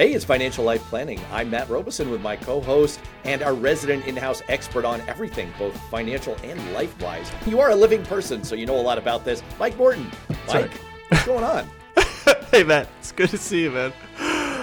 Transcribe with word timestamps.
Hey, 0.00 0.14
it's 0.14 0.24
Financial 0.24 0.64
Life 0.64 0.82
Planning. 0.84 1.20
I'm 1.30 1.50
Matt 1.50 1.68
Robison 1.68 2.10
with 2.10 2.22
my 2.22 2.34
co 2.34 2.58
host 2.58 3.00
and 3.24 3.42
our 3.42 3.52
resident 3.52 4.06
in 4.06 4.16
house 4.16 4.40
expert 4.48 4.86
on 4.86 5.02
everything, 5.02 5.52
both 5.58 5.78
financial 5.90 6.38
and 6.42 6.72
life 6.72 6.98
wise. 7.02 7.30
You 7.46 7.60
are 7.60 7.68
a 7.68 7.76
living 7.76 8.02
person, 8.04 8.42
so 8.42 8.54
you 8.54 8.64
know 8.64 8.80
a 8.80 8.80
lot 8.80 8.96
about 8.96 9.26
this. 9.26 9.42
Mike 9.58 9.76
Morton. 9.76 10.10
Mike, 10.48 10.70
what's 11.10 11.26
going 11.26 11.44
on? 11.44 11.68
hey, 12.50 12.64
Matt. 12.64 12.88
It's 12.98 13.12
good 13.12 13.28
to 13.28 13.36
see 13.36 13.64
you, 13.64 13.72
man. 13.72 13.92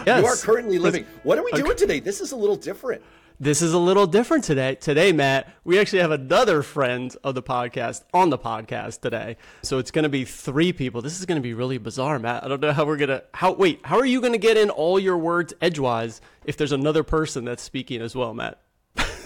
Yes. 0.07 0.21
You 0.23 0.25
are 0.25 0.37
currently 0.37 0.79
living. 0.79 1.05
What 1.21 1.37
are 1.37 1.43
we 1.43 1.51
doing 1.51 1.77
today? 1.77 1.99
This 1.99 2.19
is 2.19 2.31
a 2.31 2.35
little 2.35 2.55
different. 2.55 3.03
This 3.39 3.61
is 3.61 3.71
a 3.71 3.77
little 3.77 4.07
different 4.07 4.43
today. 4.43 4.73
Today, 4.73 5.11
Matt, 5.11 5.53
we 5.63 5.77
actually 5.77 5.99
have 5.99 6.09
another 6.09 6.63
friend 6.63 7.15
of 7.23 7.35
the 7.35 7.43
podcast 7.43 8.03
on 8.11 8.31
the 8.31 8.37
podcast 8.39 9.01
today. 9.01 9.37
So 9.61 9.77
it's 9.77 9.91
going 9.91 10.03
to 10.03 10.09
be 10.09 10.25
three 10.25 10.73
people. 10.73 11.03
This 11.03 11.19
is 11.19 11.27
going 11.27 11.35
to 11.35 11.41
be 11.43 11.53
really 11.53 11.77
bizarre, 11.77 12.17
Matt. 12.17 12.43
I 12.43 12.47
don't 12.47 12.61
know 12.61 12.71
how 12.73 12.83
we're 12.83 12.97
going 12.97 13.09
to 13.09 13.23
how 13.35 13.53
wait, 13.53 13.81
how 13.83 13.99
are 13.99 14.07
you 14.07 14.21
going 14.21 14.33
to 14.33 14.39
get 14.39 14.57
in 14.57 14.71
all 14.71 14.97
your 14.97 15.19
words 15.19 15.53
edgewise 15.61 16.19
if 16.45 16.57
there's 16.57 16.71
another 16.71 17.03
person 17.03 17.45
that's 17.45 17.61
speaking 17.61 18.01
as 18.01 18.15
well, 18.15 18.33
Matt? 18.33 18.59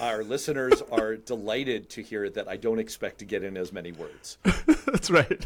Our 0.01 0.23
listeners 0.23 0.81
are 0.91 1.15
delighted 1.15 1.87
to 1.91 2.01
hear 2.01 2.27
that 2.31 2.47
I 2.47 2.57
don't 2.57 2.79
expect 2.79 3.19
to 3.19 3.25
get 3.25 3.43
in 3.43 3.55
as 3.55 3.71
many 3.71 3.91
words. 3.91 4.39
That's 4.85 5.11
right. 5.11 5.45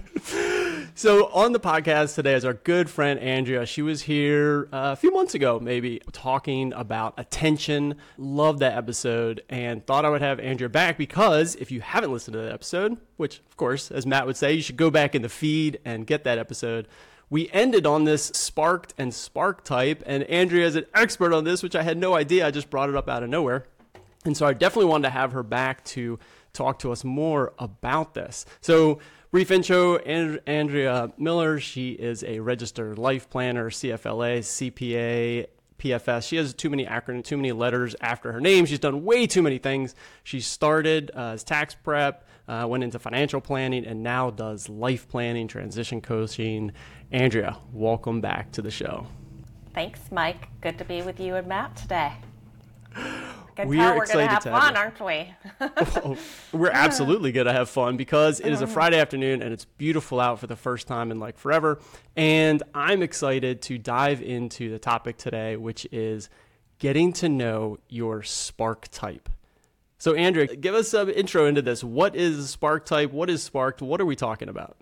So, 0.95 1.27
on 1.33 1.51
the 1.51 1.59
podcast 1.59 2.15
today 2.15 2.33
is 2.35 2.45
our 2.45 2.53
good 2.53 2.89
friend 2.89 3.19
Andrea. 3.19 3.65
She 3.65 3.81
was 3.81 4.03
here 4.03 4.69
uh, 4.71 4.91
a 4.93 4.95
few 4.95 5.11
months 5.11 5.35
ago, 5.35 5.59
maybe, 5.59 6.01
talking 6.13 6.71
about 6.71 7.15
attention. 7.17 7.95
Loved 8.17 8.59
that 8.59 8.77
episode 8.77 9.43
and 9.49 9.85
thought 9.85 10.05
I 10.05 10.09
would 10.09 10.21
have 10.21 10.39
Andrea 10.39 10.69
back 10.69 10.97
because 10.97 11.55
if 11.55 11.69
you 11.69 11.81
haven't 11.81 12.13
listened 12.13 12.33
to 12.35 12.39
that 12.39 12.53
episode, 12.53 12.97
which, 13.17 13.41
of 13.49 13.57
course, 13.57 13.91
as 13.91 14.05
Matt 14.05 14.25
would 14.25 14.37
say, 14.37 14.53
you 14.53 14.61
should 14.61 14.77
go 14.77 14.89
back 14.89 15.15
in 15.15 15.21
the 15.21 15.29
feed 15.29 15.79
and 15.83 16.07
get 16.07 16.23
that 16.23 16.37
episode 16.37 16.87
we 17.27 17.49
ended 17.49 17.87
on 17.87 18.03
this 18.03 18.25
sparked 18.27 18.93
and 18.99 19.11
spark 19.11 19.63
type 19.63 20.03
and 20.05 20.23
andrea 20.25 20.63
is 20.63 20.75
an 20.75 20.85
expert 20.93 21.33
on 21.33 21.43
this 21.43 21.63
which 21.63 21.75
i 21.75 21.81
had 21.81 21.97
no 21.97 22.13
idea 22.13 22.45
i 22.45 22.51
just 22.51 22.69
brought 22.69 22.87
it 22.87 22.95
up 22.95 23.09
out 23.09 23.23
of 23.23 23.29
nowhere 23.29 23.65
and 24.25 24.35
so 24.35 24.45
I 24.45 24.53
definitely 24.53 24.89
wanted 24.89 25.03
to 25.03 25.11
have 25.11 25.31
her 25.31 25.43
back 25.43 25.83
to 25.85 26.19
talk 26.53 26.79
to 26.79 26.91
us 26.91 27.03
more 27.03 27.53
about 27.59 28.13
this. 28.13 28.45
So, 28.61 28.99
brief 29.31 29.51
intro 29.51 29.97
and- 29.97 30.39
Andrea 30.47 31.11
Miller. 31.17 31.59
She 31.59 31.91
is 31.91 32.23
a 32.23 32.39
registered 32.39 32.97
life 32.97 33.29
planner, 33.29 33.69
CFLA, 33.69 34.39
CPA, 34.39 35.47
PFS. 35.77 36.27
She 36.27 36.37
has 36.37 36.53
too 36.53 36.69
many 36.69 36.85
acronyms, 36.85 37.25
too 37.25 37.37
many 37.37 37.51
letters 37.51 37.95
after 38.01 38.31
her 38.31 38.39
name. 38.39 38.65
She's 38.65 38.79
done 38.79 39.03
way 39.03 39.27
too 39.27 39.41
many 39.41 39.57
things. 39.57 39.93
She 40.23 40.39
started 40.39 41.11
uh, 41.13 41.33
as 41.33 41.43
tax 41.43 41.75
prep, 41.75 42.27
uh, 42.47 42.65
went 42.67 42.83
into 42.83 42.97
financial 42.97 43.41
planning, 43.41 43.85
and 43.85 44.01
now 44.01 44.29
does 44.29 44.69
life 44.69 45.07
planning, 45.09 45.47
transition 45.47 45.99
coaching. 46.01 46.71
Andrea, 47.11 47.57
welcome 47.73 48.21
back 48.21 48.51
to 48.53 48.61
the 48.61 48.71
show. 48.71 49.07
Thanks, 49.73 49.99
Mike. 50.11 50.47
Good 50.61 50.77
to 50.77 50.85
be 50.85 51.01
with 51.01 51.19
you 51.19 51.35
and 51.35 51.47
Matt 51.47 51.75
today. 51.75 52.13
Can 53.55 53.67
we're 53.67 53.75
tell 53.75 53.95
we're 53.95 54.03
excited 54.03 54.19
gonna 54.19 54.33
have 54.33 54.43
to 54.43 54.51
fun, 54.51 54.75
have 54.75 54.99
aren't 54.99 55.01
we? 55.01 55.33
oh, 56.03 56.17
we're 56.51 56.71
absolutely 56.71 57.31
gonna 57.31 57.53
have 57.53 57.69
fun 57.69 57.97
because 57.97 58.39
it 58.39 58.51
is 58.51 58.61
a 58.61 58.65
mm. 58.65 58.69
Friday 58.69 58.99
afternoon 58.99 59.41
and 59.41 59.53
it's 59.53 59.65
beautiful 59.65 60.19
out 60.19 60.39
for 60.39 60.47
the 60.47 60.55
first 60.55 60.87
time 60.87 61.11
in 61.11 61.19
like 61.19 61.37
forever. 61.37 61.79
And 62.15 62.61
I'm 62.73 63.01
excited 63.01 63.61
to 63.63 63.77
dive 63.77 64.21
into 64.21 64.69
the 64.69 64.79
topic 64.79 65.17
today, 65.17 65.55
which 65.55 65.87
is 65.91 66.29
getting 66.79 67.13
to 67.13 67.29
know 67.29 67.77
your 67.87 68.23
spark 68.23 68.87
type. 68.89 69.29
So, 69.97 70.13
Andrea, 70.13 70.47
give 70.55 70.75
us 70.75 70.89
some 70.89 71.09
intro 71.09 71.45
into 71.45 71.61
this. 71.61 71.83
What 71.83 72.15
is 72.15 72.49
spark 72.49 72.85
type? 72.85 73.11
What 73.11 73.29
is 73.29 73.41
sparked? 73.41 73.81
What 73.81 74.01
are 74.01 74.05
we 74.05 74.15
talking 74.15 74.49
about? 74.49 74.77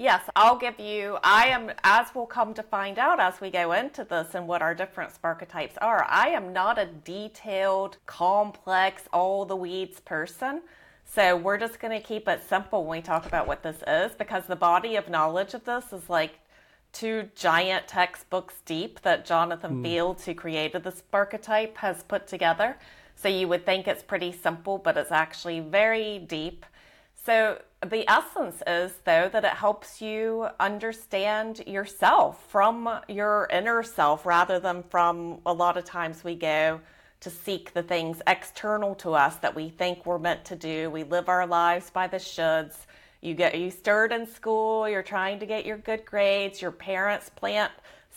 Yes, 0.00 0.22
I'll 0.36 0.56
give 0.56 0.78
you, 0.78 1.18
I 1.24 1.48
am, 1.48 1.72
as 1.82 2.06
we'll 2.14 2.26
come 2.26 2.54
to 2.54 2.62
find 2.62 3.00
out 3.00 3.18
as 3.18 3.40
we 3.40 3.50
go 3.50 3.72
into 3.72 4.04
this 4.04 4.36
and 4.36 4.46
what 4.46 4.62
our 4.62 4.72
different 4.72 5.10
sparketypes 5.12 5.72
are, 5.80 6.06
I 6.08 6.28
am 6.28 6.52
not 6.52 6.78
a 6.78 6.86
detailed, 6.86 7.96
complex, 8.06 9.08
all 9.12 9.44
the 9.44 9.56
weeds 9.56 9.98
person. 9.98 10.62
So 11.04 11.36
we're 11.36 11.58
just 11.58 11.80
going 11.80 12.00
to 12.00 12.06
keep 12.06 12.28
it 12.28 12.44
simple 12.48 12.84
when 12.84 12.98
we 12.98 13.02
talk 13.02 13.26
about 13.26 13.48
what 13.48 13.64
this 13.64 13.82
is 13.88 14.12
because 14.12 14.46
the 14.46 14.54
body 14.54 14.94
of 14.94 15.08
knowledge 15.08 15.52
of 15.52 15.64
this 15.64 15.92
is 15.92 16.08
like 16.08 16.38
two 16.92 17.28
giant 17.34 17.88
textbooks 17.88 18.54
deep 18.64 19.00
that 19.00 19.26
Jonathan 19.26 19.78
mm. 19.78 19.82
Fields, 19.82 20.24
who 20.26 20.34
created 20.34 20.84
the 20.84 20.92
sparketype, 20.92 21.76
has 21.78 22.04
put 22.04 22.28
together. 22.28 22.76
So 23.16 23.28
you 23.28 23.48
would 23.48 23.66
think 23.66 23.88
it's 23.88 24.04
pretty 24.04 24.30
simple, 24.30 24.78
but 24.78 24.96
it's 24.96 25.10
actually 25.10 25.58
very 25.58 26.20
deep. 26.20 26.64
So 27.24 27.60
the 27.86 28.08
essence 28.10 28.62
is, 28.66 28.92
though, 29.04 29.28
that 29.28 29.44
it 29.44 29.52
helps 29.52 30.00
you 30.00 30.48
understand 30.58 31.62
yourself 31.66 32.44
from 32.48 32.88
your 33.08 33.48
inner 33.52 33.82
self 33.82 34.26
rather 34.26 34.58
than 34.58 34.82
from 34.84 35.40
a 35.46 35.52
lot 35.52 35.76
of 35.76 35.84
times 35.84 36.24
we 36.24 36.34
go 36.34 36.80
to 37.20 37.30
seek 37.30 37.74
the 37.74 37.82
things 37.82 38.22
external 38.26 38.94
to 38.94 39.12
us 39.12 39.36
that 39.36 39.54
we 39.54 39.68
think 39.68 40.06
we're 40.06 40.18
meant 40.18 40.44
to 40.46 40.56
do. 40.56 40.88
We 40.90 41.02
live 41.04 41.28
our 41.28 41.46
lives 41.46 41.90
by 41.90 42.06
the 42.06 42.18
shoulds. 42.18 42.76
You 43.20 43.34
get 43.34 43.58
you 43.58 43.70
stirred 43.70 44.12
in 44.12 44.26
school, 44.26 44.88
you're 44.88 45.02
trying 45.02 45.40
to 45.40 45.46
get 45.46 45.66
your 45.66 45.78
good 45.78 46.04
grades, 46.04 46.62
your 46.62 46.70
parents 46.70 47.28
plant 47.28 47.72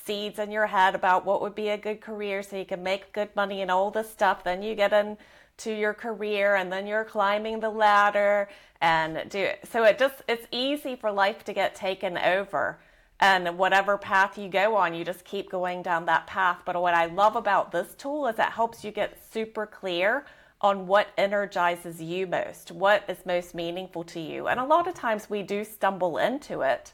seeds 0.06 0.40
in 0.40 0.52
your 0.52 0.68
head 0.68 0.96
about 0.96 1.26
what 1.26 1.42
would 1.42 1.56
be 1.56 1.70
a 1.70 1.78
good 1.78 2.02
career 2.02 2.44
so 2.44 2.56
you 2.56 2.66
can 2.66 2.84
make 2.84 3.12
good 3.14 3.36
money 3.36 3.62
and 3.62 3.72
all 3.72 3.92
this 3.92 4.12
stuff. 4.12 4.44
Then 4.44 4.62
you 4.62 4.76
get 4.76 4.94
in 4.94 5.18
to 5.58 5.72
your 5.74 5.94
career 5.94 6.56
and 6.56 6.72
then 6.72 6.88
you're 6.88 7.04
climbing 7.04 7.60
the 7.60 7.70
ladder 7.70 8.50
and 8.82 9.30
do 9.30 9.50
so 9.64 9.84
it 9.84 9.98
just 10.00 10.16
it's 10.28 10.48
easy 10.52 10.96
for 10.96 11.12
life 11.12 11.44
to 11.44 11.54
get 11.54 11.76
taken 11.76 12.18
over 12.18 12.80
and 13.20 13.58
whatever 13.58 13.98
path 13.98 14.38
you 14.38 14.50
go 14.50 14.76
on 14.76 14.94
you 14.94 15.06
just 15.06 15.24
keep 15.24 15.50
going 15.52 15.84
down 15.84 16.06
that 16.06 16.26
path. 16.26 16.62
But 16.66 16.82
what 16.82 16.94
i 16.94 17.06
love 17.06 17.36
about 17.36 17.72
this 17.72 17.94
tool 17.96 18.28
is 18.28 18.40
it 18.40 18.46
helps 18.46 18.84
you 18.84 18.92
get 18.92 19.18
super 19.32 19.66
clear 19.66 20.26
on 20.62 20.88
what 20.88 21.08
energizes 21.18 22.02
you 22.02 22.28
most 22.28 22.72
what 22.72 23.04
is 23.08 23.26
most 23.26 23.54
meaningful 23.54 24.04
to 24.04 24.20
you. 24.20 24.48
And 24.48 24.60
a 24.60 24.66
lot 24.66 24.88
of 24.88 24.94
times 24.94 25.30
we 25.30 25.44
do 25.44 25.64
stumble 25.64 26.18
into 26.18 26.62
it 26.62 26.94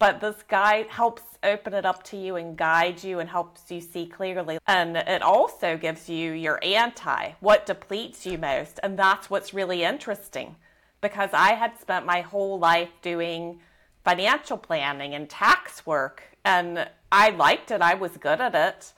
but 0.00 0.20
this 0.20 0.42
guide 0.48 0.86
helps 0.88 1.22
open 1.44 1.74
it 1.74 1.84
up 1.84 2.02
to 2.02 2.16
you 2.16 2.36
and 2.36 2.56
guide 2.56 3.04
you 3.04 3.20
and 3.20 3.28
helps 3.28 3.70
you 3.70 3.82
see 3.82 4.06
clearly. 4.06 4.58
And 4.66 4.96
it 4.96 5.20
also 5.20 5.76
gives 5.76 6.08
you 6.08 6.32
your 6.32 6.58
anti, 6.64 7.32
what 7.40 7.66
depletes 7.66 8.24
you 8.24 8.38
most. 8.38 8.80
And 8.82 8.98
that's 8.98 9.28
what's 9.28 9.52
really 9.52 9.84
interesting 9.84 10.56
because 11.02 11.30
I 11.34 11.52
had 11.52 11.78
spent 11.78 12.06
my 12.06 12.22
whole 12.22 12.58
life 12.58 12.88
doing 13.02 13.60
financial 14.02 14.56
planning 14.56 15.14
and 15.14 15.28
tax 15.28 15.84
work 15.86 16.22
and 16.46 16.88
I 17.12 17.30
liked 17.30 17.70
it. 17.70 17.82
I 17.82 17.94
was 17.94 18.16
good 18.16 18.40
at 18.40 18.54
it, 18.54 18.94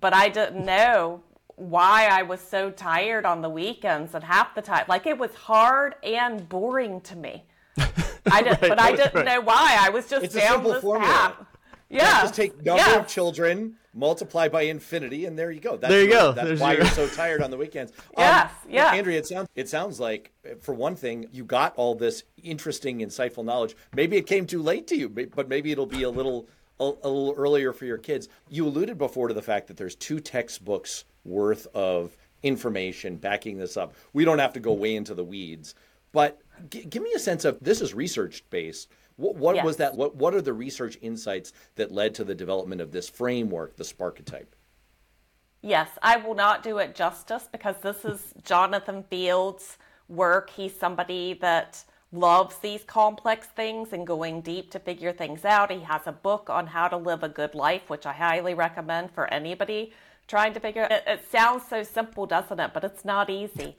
but 0.00 0.12
I 0.12 0.28
didn't 0.28 0.64
know 0.64 1.22
why 1.54 2.08
I 2.10 2.22
was 2.22 2.40
so 2.40 2.70
tired 2.72 3.24
on 3.24 3.40
the 3.40 3.50
weekends 3.50 4.14
and 4.14 4.24
half 4.24 4.56
the 4.56 4.62
time. 4.62 4.86
Like 4.88 5.06
it 5.06 5.16
was 5.16 5.32
hard 5.34 5.94
and 6.02 6.48
boring 6.48 7.00
to 7.02 7.14
me. 7.14 7.44
I 8.30 8.42
did, 8.42 8.50
right, 8.50 8.60
but 8.60 8.80
I 8.80 8.96
didn't 8.96 9.14
right. 9.14 9.24
know 9.24 9.40
why. 9.40 9.76
I 9.80 9.90
was 9.90 10.08
just 10.08 10.24
it's 10.24 10.34
down 10.34 10.64
this 10.64 10.80
formula. 10.82 11.12
path. 11.12 11.46
Yeah, 11.90 12.22
just 12.22 12.34
take 12.34 12.64
number 12.64 12.82
yeah. 12.82 13.00
of 13.00 13.08
children, 13.08 13.74
multiply 13.92 14.48
by 14.48 14.62
infinity, 14.62 15.26
and 15.26 15.36
there 15.36 15.50
you 15.50 15.60
go. 15.60 15.76
That's 15.76 15.90
there 15.90 16.04
you 16.04 16.10
go. 16.10 16.30
That's 16.30 16.46
There's 16.46 16.60
why 16.60 16.74
your... 16.74 16.82
you're 16.82 16.90
so 16.90 17.08
tired 17.16 17.42
on 17.42 17.50
the 17.50 17.56
weekends. 17.56 17.92
yes, 18.16 18.50
um, 18.64 18.70
yeah. 18.70 18.92
Andrea, 18.92 19.18
it 19.18 19.26
sounds 19.26 19.48
it 19.56 19.68
sounds 19.68 19.98
like 19.98 20.32
for 20.60 20.72
one 20.72 20.94
thing, 20.94 21.28
you 21.32 21.44
got 21.44 21.74
all 21.76 21.96
this 21.96 22.22
interesting, 22.42 23.00
insightful 23.00 23.44
knowledge. 23.44 23.76
Maybe 23.94 24.16
it 24.16 24.26
came 24.26 24.46
too 24.46 24.62
late 24.62 24.86
to 24.88 24.96
you, 24.96 25.08
but 25.08 25.48
maybe 25.48 25.72
it'll 25.72 25.84
be 25.84 26.04
a 26.04 26.10
little 26.10 26.48
a, 26.78 26.84
a 26.84 27.08
little 27.08 27.34
earlier 27.36 27.72
for 27.72 27.86
your 27.86 27.98
kids. 27.98 28.28
You 28.48 28.66
alluded 28.66 28.96
before 28.96 29.26
to 29.26 29.34
the 29.34 29.42
fact 29.42 29.66
that 29.66 29.76
there's 29.76 29.96
two 29.96 30.20
textbooks 30.20 31.04
worth 31.24 31.66
of 31.74 32.16
information 32.42 33.16
backing 33.16 33.58
this 33.58 33.76
up. 33.76 33.94
We 34.12 34.24
don't 34.24 34.38
have 34.38 34.52
to 34.54 34.60
go 34.60 34.72
way 34.72 34.94
into 34.94 35.14
the 35.14 35.24
weeds, 35.24 35.74
but 36.12 36.40
G- 36.68 36.84
give 36.84 37.02
me 37.02 37.12
a 37.14 37.18
sense 37.18 37.44
of 37.44 37.58
this 37.60 37.80
is 37.80 37.94
research 37.94 38.44
based. 38.50 38.88
What, 39.16 39.36
what 39.36 39.56
yes. 39.56 39.64
was 39.64 39.76
that? 39.76 39.96
What 39.96 40.16
What 40.16 40.34
are 40.34 40.42
the 40.42 40.52
research 40.52 40.98
insights 41.00 41.52
that 41.76 41.92
led 41.92 42.14
to 42.16 42.24
the 42.24 42.34
development 42.34 42.80
of 42.80 42.92
this 42.92 43.08
framework, 43.08 43.76
the 43.76 43.84
Sparketype? 43.84 44.46
Yes, 45.62 45.90
I 46.02 46.16
will 46.16 46.34
not 46.34 46.62
do 46.62 46.78
it 46.78 46.94
justice 46.94 47.48
because 47.50 47.76
this 47.82 48.04
is 48.04 48.32
Jonathan 48.42 49.04
Fields' 49.10 49.76
work. 50.08 50.50
He's 50.50 50.74
somebody 50.74 51.34
that 51.34 51.84
loves 52.12 52.58
these 52.58 52.82
complex 52.84 53.46
things 53.48 53.92
and 53.92 54.06
going 54.06 54.40
deep 54.40 54.70
to 54.70 54.78
figure 54.78 55.12
things 55.12 55.44
out. 55.44 55.70
He 55.70 55.80
has 55.80 56.02
a 56.06 56.12
book 56.12 56.50
on 56.50 56.66
how 56.66 56.88
to 56.88 56.96
live 56.96 57.22
a 57.22 57.28
good 57.28 57.54
life, 57.54 57.88
which 57.88 58.06
I 58.06 58.12
highly 58.12 58.54
recommend 58.54 59.12
for 59.12 59.32
anybody 59.32 59.92
trying 60.26 60.54
to 60.54 60.60
figure 60.60 60.88
it. 60.90 61.04
It 61.06 61.24
sounds 61.30 61.64
so 61.68 61.82
simple, 61.82 62.26
doesn't 62.26 62.58
it? 62.58 62.70
But 62.72 62.84
it's 62.84 63.04
not 63.04 63.28
easy. 63.30 63.76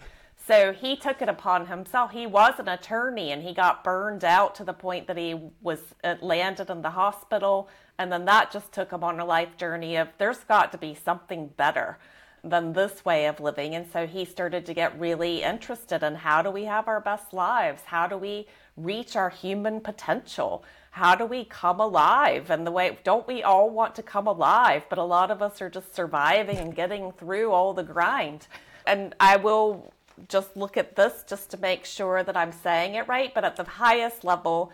So 0.47 0.73
he 0.73 0.95
took 0.95 1.21
it 1.21 1.29
upon 1.29 1.67
himself. 1.67 2.11
He 2.11 2.25
was 2.25 2.59
an 2.59 2.67
attorney 2.67 3.31
and 3.31 3.43
he 3.43 3.53
got 3.53 3.83
burned 3.83 4.23
out 4.23 4.55
to 4.55 4.63
the 4.63 4.73
point 4.73 5.07
that 5.07 5.17
he 5.17 5.39
was 5.61 5.79
uh, 6.03 6.15
landed 6.21 6.69
in 6.69 6.81
the 6.81 6.89
hospital. 6.89 7.69
And 7.97 8.11
then 8.11 8.25
that 8.25 8.51
just 8.51 8.71
took 8.71 8.91
him 8.91 9.03
on 9.03 9.19
a 9.19 9.25
life 9.25 9.55
journey 9.57 9.95
of 9.95 10.09
there's 10.17 10.43
got 10.43 10.71
to 10.71 10.77
be 10.77 10.95
something 10.95 11.47
better 11.57 11.99
than 12.43 12.73
this 12.73 13.05
way 13.05 13.27
of 13.27 13.39
living. 13.39 13.75
And 13.75 13.85
so 13.91 14.07
he 14.07 14.25
started 14.25 14.65
to 14.65 14.73
get 14.73 14.99
really 14.99 15.43
interested 15.43 16.01
in 16.01 16.15
how 16.15 16.41
do 16.41 16.49
we 16.49 16.65
have 16.65 16.87
our 16.87 16.99
best 16.99 17.33
lives? 17.33 17.83
How 17.85 18.07
do 18.07 18.17
we 18.17 18.47
reach 18.75 19.15
our 19.15 19.29
human 19.29 19.79
potential? 19.79 20.65
how 20.91 21.15
do 21.15 21.25
we 21.25 21.45
come 21.45 21.79
alive? 21.79 22.49
And 22.49 22.67
the 22.67 22.71
way, 22.71 22.97
don't 23.03 23.25
we 23.25 23.41
all 23.43 23.69
want 23.69 23.95
to 23.95 24.03
come 24.03 24.27
alive? 24.27 24.85
But 24.89 24.99
a 24.99 25.03
lot 25.03 25.31
of 25.31 25.41
us 25.41 25.61
are 25.61 25.69
just 25.69 25.95
surviving 25.95 26.57
and 26.57 26.75
getting 26.75 27.13
through 27.13 27.51
all 27.51 27.73
the 27.73 27.83
grind. 27.83 28.47
And 28.85 29.15
I 29.19 29.37
will 29.37 29.93
just 30.27 30.55
look 30.55 30.77
at 30.77 30.95
this 30.95 31.23
just 31.27 31.49
to 31.51 31.57
make 31.57 31.85
sure 31.85 32.23
that 32.23 32.37
I'm 32.37 32.51
saying 32.51 32.95
it 32.95 33.07
right. 33.07 33.33
But 33.33 33.43
at 33.43 33.55
the 33.55 33.63
highest 33.63 34.23
level, 34.23 34.71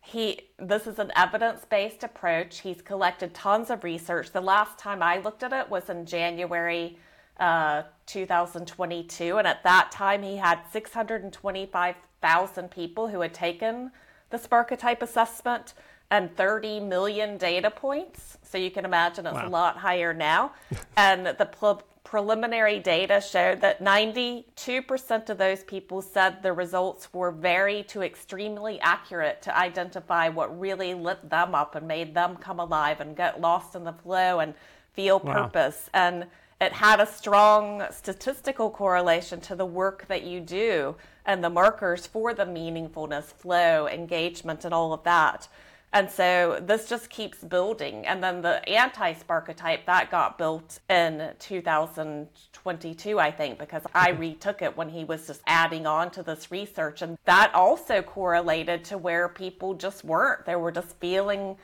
he 0.00 0.40
this 0.58 0.86
is 0.86 0.98
an 0.98 1.12
evidence-based 1.14 2.02
approach. 2.02 2.60
He's 2.60 2.82
collected 2.82 3.34
tons 3.34 3.70
of 3.70 3.84
research. 3.84 4.32
The 4.32 4.40
last 4.40 4.78
time 4.78 5.02
I 5.02 5.18
looked 5.18 5.42
at 5.42 5.52
it 5.52 5.68
was 5.68 5.90
in 5.90 6.06
January 6.06 6.98
uh, 7.38 7.82
2022, 8.06 9.38
and 9.38 9.46
at 9.46 9.62
that 9.64 9.90
time 9.92 10.22
he 10.22 10.36
had 10.36 10.60
625,000 10.72 12.70
people 12.70 13.08
who 13.08 13.20
had 13.20 13.34
taken 13.34 13.90
the 14.30 14.38
Sparketype 14.38 15.02
assessment 15.02 15.74
and 16.10 16.34
30 16.36 16.80
million 16.80 17.36
data 17.38 17.70
points. 17.70 18.38
So 18.42 18.58
you 18.58 18.70
can 18.70 18.84
imagine 18.84 19.26
it's 19.26 19.34
wow. 19.34 19.46
a 19.46 19.48
lot 19.48 19.76
higher 19.76 20.12
now. 20.12 20.52
and 20.96 21.26
the 21.26 21.46
pl- 21.46 21.82
preliminary 22.10 22.80
data 22.80 23.20
showed 23.20 23.60
that 23.60 23.80
92% 23.80 25.30
of 25.30 25.38
those 25.38 25.62
people 25.62 26.02
said 26.02 26.42
the 26.42 26.52
results 26.52 27.14
were 27.14 27.30
very 27.30 27.84
to 27.84 28.02
extremely 28.02 28.80
accurate 28.80 29.40
to 29.40 29.56
identify 29.56 30.28
what 30.28 30.58
really 30.58 30.92
lit 30.92 31.30
them 31.30 31.54
up 31.54 31.76
and 31.76 31.86
made 31.86 32.12
them 32.12 32.34
come 32.34 32.58
alive 32.58 33.00
and 33.00 33.16
get 33.16 33.40
lost 33.40 33.76
in 33.76 33.84
the 33.84 33.92
flow 33.92 34.40
and 34.40 34.54
feel 34.92 35.20
wow. 35.20 35.44
purpose. 35.44 35.88
And 35.94 36.26
it 36.60 36.72
had 36.72 36.98
a 36.98 37.06
strong 37.06 37.86
statistical 37.92 38.70
correlation 38.70 39.40
to 39.42 39.54
the 39.54 39.64
work 39.64 40.06
that 40.08 40.24
you 40.24 40.40
do 40.40 40.96
and 41.24 41.44
the 41.44 41.50
markers 41.50 42.08
for 42.08 42.34
the 42.34 42.44
meaningfulness, 42.44 43.26
flow, 43.26 43.86
engagement, 43.86 44.64
and 44.64 44.74
all 44.74 44.92
of 44.92 45.04
that. 45.04 45.46
And 45.92 46.08
so 46.08 46.60
this 46.62 46.88
just 46.88 47.10
keeps 47.10 47.38
building. 47.38 48.06
And 48.06 48.22
then 48.22 48.42
the 48.42 48.66
anti 48.68 49.12
Sparketype 49.14 49.86
that 49.86 50.10
got 50.10 50.38
built 50.38 50.78
in 50.88 51.32
2022, 51.40 53.18
I 53.18 53.30
think, 53.32 53.58
because 53.58 53.82
I 53.92 54.10
retook 54.10 54.62
it 54.62 54.76
when 54.76 54.88
he 54.88 55.04
was 55.04 55.26
just 55.26 55.42
adding 55.46 55.86
on 55.86 56.10
to 56.12 56.22
this 56.22 56.52
research. 56.52 57.02
And 57.02 57.18
that 57.24 57.52
also 57.54 58.02
correlated 58.02 58.84
to 58.84 58.98
where 58.98 59.28
people 59.28 59.74
just 59.74 60.04
weren't. 60.04 60.46
They 60.46 60.54
were 60.54 60.70
just 60.70 60.96
feeling 61.00 61.56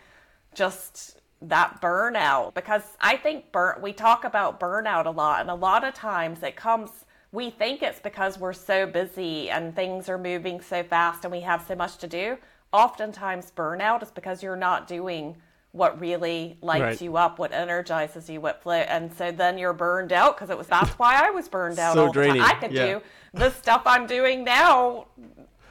just 0.55 1.21
that 1.43 1.81
burnout 1.81 2.55
because 2.55 2.83
I 3.01 3.17
think 3.17 3.53
burn 3.53 3.81
we 3.83 3.93
talk 3.93 4.25
about 4.25 4.59
burnout 4.59 5.05
a 5.05 5.11
lot 5.11 5.43
and 5.43 5.51
a 5.51 5.55
lot 5.55 5.85
of 5.85 5.93
times 5.93 6.43
it 6.43 6.57
comes 6.57 6.91
we 7.31 7.51
think 7.51 7.83
it's 7.83 8.01
because 8.01 8.39
we're 8.39 8.55
so 8.55 8.87
busy 8.87 9.51
and 9.51 9.77
things 9.77 10.09
are 10.09 10.17
moving 10.17 10.63
so 10.63 10.83
fast 10.83 11.27
and 11.27 11.33
we 11.33 11.41
have 11.41 11.63
so 11.69 11.75
much 11.75 11.99
to 11.99 12.07
do 12.07 12.39
oftentimes 12.77 13.53
burnout 13.57 14.03
is 14.03 14.11
because 14.11 14.43
you're 14.43 14.57
not 14.57 14.87
doing 14.87 15.37
what 15.73 16.01
really 16.01 16.57
lights 16.63 16.81
right. 16.83 17.01
you 17.03 17.17
up, 17.17 17.39
what 17.39 17.53
energizes 17.53 18.31
you, 18.31 18.41
what 18.41 18.63
flow, 18.63 18.75
and 18.75 19.13
so 19.13 19.31
then 19.31 19.59
you're 19.59 19.73
burned 19.73 20.13
out 20.13 20.37
because 20.37 20.51
it 20.51 20.57
was 20.57 20.67
that's 20.67 20.93
why 20.93 21.21
I 21.27 21.31
was 21.31 21.49
burned 21.49 21.79
out. 21.79 21.95
so 21.95 22.13
draining. 22.13 22.41
I 22.41 22.55
could 22.55 22.73
yeah. 22.73 22.87
do 22.87 23.03
the 23.35 23.51
stuff 23.51 23.83
I'm 23.85 24.07
doing 24.07 24.45
now, 24.45 25.07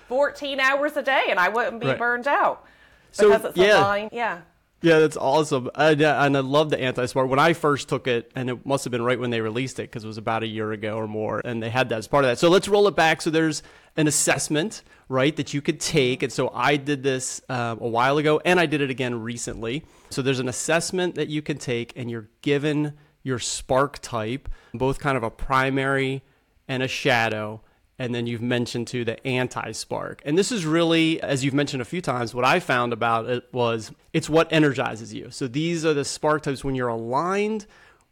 14 0.08 0.60
hours 0.60 0.98
a 0.98 1.04
day, 1.04 1.26
and 1.30 1.40
I 1.40 1.50
wouldn't 1.50 1.82
be 1.82 1.88
right. 1.88 1.98
burned 1.98 2.28
out 2.28 2.66
because 3.18 3.42
so, 3.42 3.48
it's 3.50 3.58
yeah. 3.58 3.80
line. 3.80 4.10
Yeah. 4.12 4.42
Yeah, 4.82 5.00
that's 5.00 5.18
awesome. 5.18 5.70
Uh, 5.74 5.96
yeah, 5.98 6.24
and 6.24 6.38
I 6.38 6.42
love 6.42 6.70
the 6.70 6.80
anti-spark. 6.80 7.28
When 7.28 7.40
I 7.40 7.54
first 7.54 7.90
took 7.90 8.08
it, 8.08 8.32
and 8.36 8.50
it 8.50 8.66
must 8.66 8.84
have 8.84 8.92
been 8.92 9.02
right 9.02 9.20
when 9.20 9.32
they 9.32 9.42
released 9.42 9.80
it 9.80 9.84
because 9.84 10.04
it 10.04 10.08
was 10.08 10.20
about 10.20 10.44
a 10.44 10.48
year 10.48 10.72
ago 10.74 10.96
or 10.98 11.08
more, 11.08 11.42
and 11.44 11.64
they 11.64 11.70
had 11.70 11.90
that 11.90 11.98
as 11.98 12.08
part 12.08 12.24
of 12.24 12.30
that. 12.30 12.38
So 12.38 12.50
let's 12.50 12.68
roll 12.68 12.88
it 12.88 12.96
back. 12.96 13.22
So 13.22 13.32
there's 13.32 13.64
an 13.98 14.08
assessment, 14.08 14.84
right, 15.10 15.36
that 15.38 15.54
you 15.54 15.62
could 15.62 15.80
take. 15.80 16.22
And 16.22 16.32
so 16.32 16.52
I 16.54 16.76
did 16.78 17.02
this 17.02 17.42
uh, 17.50 17.78
a 17.80 17.88
while 17.88 18.18
ago, 18.18 18.42
and 18.46 18.60
I 18.60 18.68
did 18.68 18.82
it 18.82 18.92
again 18.92 19.22
recently. 19.22 19.86
So 20.12 20.22
there's 20.22 20.40
an 20.40 20.50
assessment 20.50 21.16
that 21.16 21.30
you 21.30 21.42
can 21.42 21.58
take, 21.58 21.94
and 21.96 22.12
you're 22.12 22.30
given 22.42 22.94
your 23.24 23.40
spark 23.40 23.98
type, 24.00 24.50
both 24.74 25.00
kind 25.00 25.18
of 25.18 25.24
a 25.24 25.32
primary 25.32 26.22
and 26.68 26.84
a 26.84 26.88
shadow 26.88 27.62
and 27.98 28.14
then 28.14 28.28
you've 28.28 28.42
mentioned 28.42 28.88
to 28.88 29.06
the 29.06 29.26
anti-spark. 29.26 30.22
And 30.26 30.38
this 30.38 30.52
is 30.52 30.66
really 30.66 31.22
as 31.22 31.44
you've 31.44 31.54
mentioned 31.54 31.82
a 31.82 31.86
few 31.86 32.02
times 32.02 32.34
what 32.34 32.46
i 32.46 32.60
found 32.60 32.94
about 32.94 33.30
it 33.30 33.48
was 33.52 33.92
it's 34.14 34.30
what 34.30 34.52
energizes 34.52 35.14
you. 35.14 35.30
So 35.32 35.48
these 35.48 35.86
are 35.86 35.94
the 35.94 36.06
spark 36.06 36.44
types 36.44 36.64
when 36.64 36.76
you're 36.76 36.88
aligned 36.88 37.66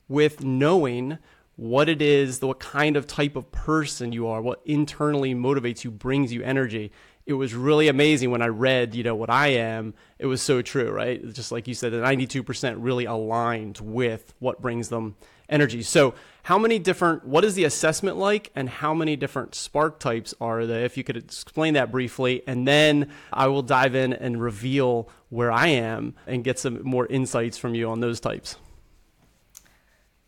with 0.08 0.44
knowing 0.44 1.18
what 1.56 1.88
it 1.88 2.02
is 2.02 2.42
what 2.42 2.60
kind 2.60 2.98
of 2.98 3.06
type 3.06 3.36
of 3.36 3.52
person 3.52 4.12
you 4.12 4.28
are 4.28 4.42
what 4.42 4.60
internally 4.66 5.36
motivates 5.36 5.84
you 5.84 5.92
brings 5.92 6.34
you 6.34 6.42
energy 6.42 6.92
it 7.26 7.34
was 7.34 7.54
really 7.54 7.88
amazing 7.88 8.32
when 8.32 8.42
i 8.42 8.48
read 8.48 8.96
you 8.96 9.04
know 9.04 9.16
what 9.16 9.30
i 9.30 9.48
am 9.48 9.94
it 10.20 10.26
was 10.26 10.42
so 10.42 10.62
true 10.62 10.90
right 10.92 11.34
just 11.34 11.52
like 11.52 11.68
you 11.68 11.74
said 11.74 11.92
the 11.92 11.98
92% 11.98 12.76
really 12.80 13.06
aligned 13.06 13.80
with 13.80 14.34
what 14.40 14.62
brings 14.62 14.90
them 14.90 15.16
energy 15.50 15.82
so 15.82 16.14
how 16.44 16.60
many 16.60 16.78
different, 16.78 17.26
what 17.26 17.46
is 17.46 17.56
the 17.56 17.64
assessment 17.64 18.18
like, 18.18 18.52
and 18.54 18.70
how 18.70 18.94
many 18.94 19.16
different 19.16 19.56
spark 19.56 19.98
types 19.98 20.34
are 20.42 20.66
there? 20.66 20.84
If 20.84 20.98
you 20.98 21.04
could 21.06 21.16
explain 21.16 21.76
that 21.76 21.90
briefly, 21.90 22.44
and 22.46 22.68
then 22.68 23.12
I 23.32 23.48
will 23.48 23.62
dive 23.62 23.96
in 23.96 24.12
and 24.12 24.42
reveal 24.42 25.10
where 25.30 25.54
I 25.54 25.68
am 25.68 26.16
and 26.28 26.44
get 26.44 26.60
some 26.60 26.84
more 26.84 27.08
insights 27.08 27.58
from 27.58 27.76
you 27.76 27.90
on 27.90 28.02
those 28.02 28.20
types. 28.20 28.58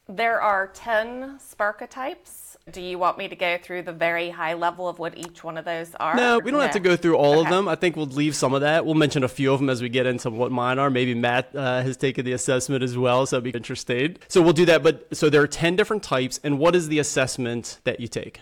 There 0.08 0.40
are 0.40 0.68
10 0.68 1.40
Sparketypes 1.40 2.45
do 2.72 2.82
you 2.82 2.98
want 2.98 3.16
me 3.20 3.28
to 3.28 3.36
go 3.36 3.60
through 3.62 3.84
the 3.84 3.94
very 3.94 4.32
high 4.32 4.56
level 4.56 4.90
of 4.90 4.98
what 4.98 5.16
each 5.16 5.44
one 5.44 5.56
of 5.56 5.66
those 5.66 5.94
are? 6.00 6.16
No, 6.16 6.40
we 6.40 6.50
don't 6.50 6.60
no. 6.60 6.66
have 6.66 6.74
to 6.74 6.80
go 6.80 6.96
through 6.96 7.16
all 7.16 7.34
okay. 7.34 7.42
of 7.42 7.50
them. 7.50 7.68
I 7.68 7.76
think 7.76 7.96
we'll 7.96 8.08
leave 8.08 8.36
some 8.36 8.56
of 8.56 8.62
that. 8.62 8.88
We'll 8.88 8.96
mention 8.96 9.24
a 9.24 9.28
few 9.28 9.54
of 9.54 9.60
them 9.60 9.70
as 9.70 9.84
we 9.84 9.90
get 9.90 10.08
into 10.08 10.32
what 10.32 10.52
mine 10.52 10.80
are. 10.80 10.90
Maybe 10.90 11.14
Matt 11.14 11.56
uh, 11.56 11.84
has 11.84 11.96
taken 11.96 12.26
the 12.26 12.34
assessment 12.34 12.82
as 12.82 12.98
well, 12.98 13.28
so 13.28 13.38
I'd 13.38 13.44
be 13.44 13.52
interested. 13.52 14.18
So 14.30 14.42
we'll 14.42 14.54
do 14.54 14.66
that. 14.66 14.82
But 14.82 15.16
so 15.16 15.30
there 15.30 15.44
are 15.44 15.48
10 15.48 15.76
different 15.76 16.02
types. 16.02 16.40
And 16.44 16.58
what 16.58 16.76
is 16.76 16.88
the 16.88 16.98
assessment 16.98 17.82
that 17.84 18.00
you 18.00 18.08
take? 18.08 18.42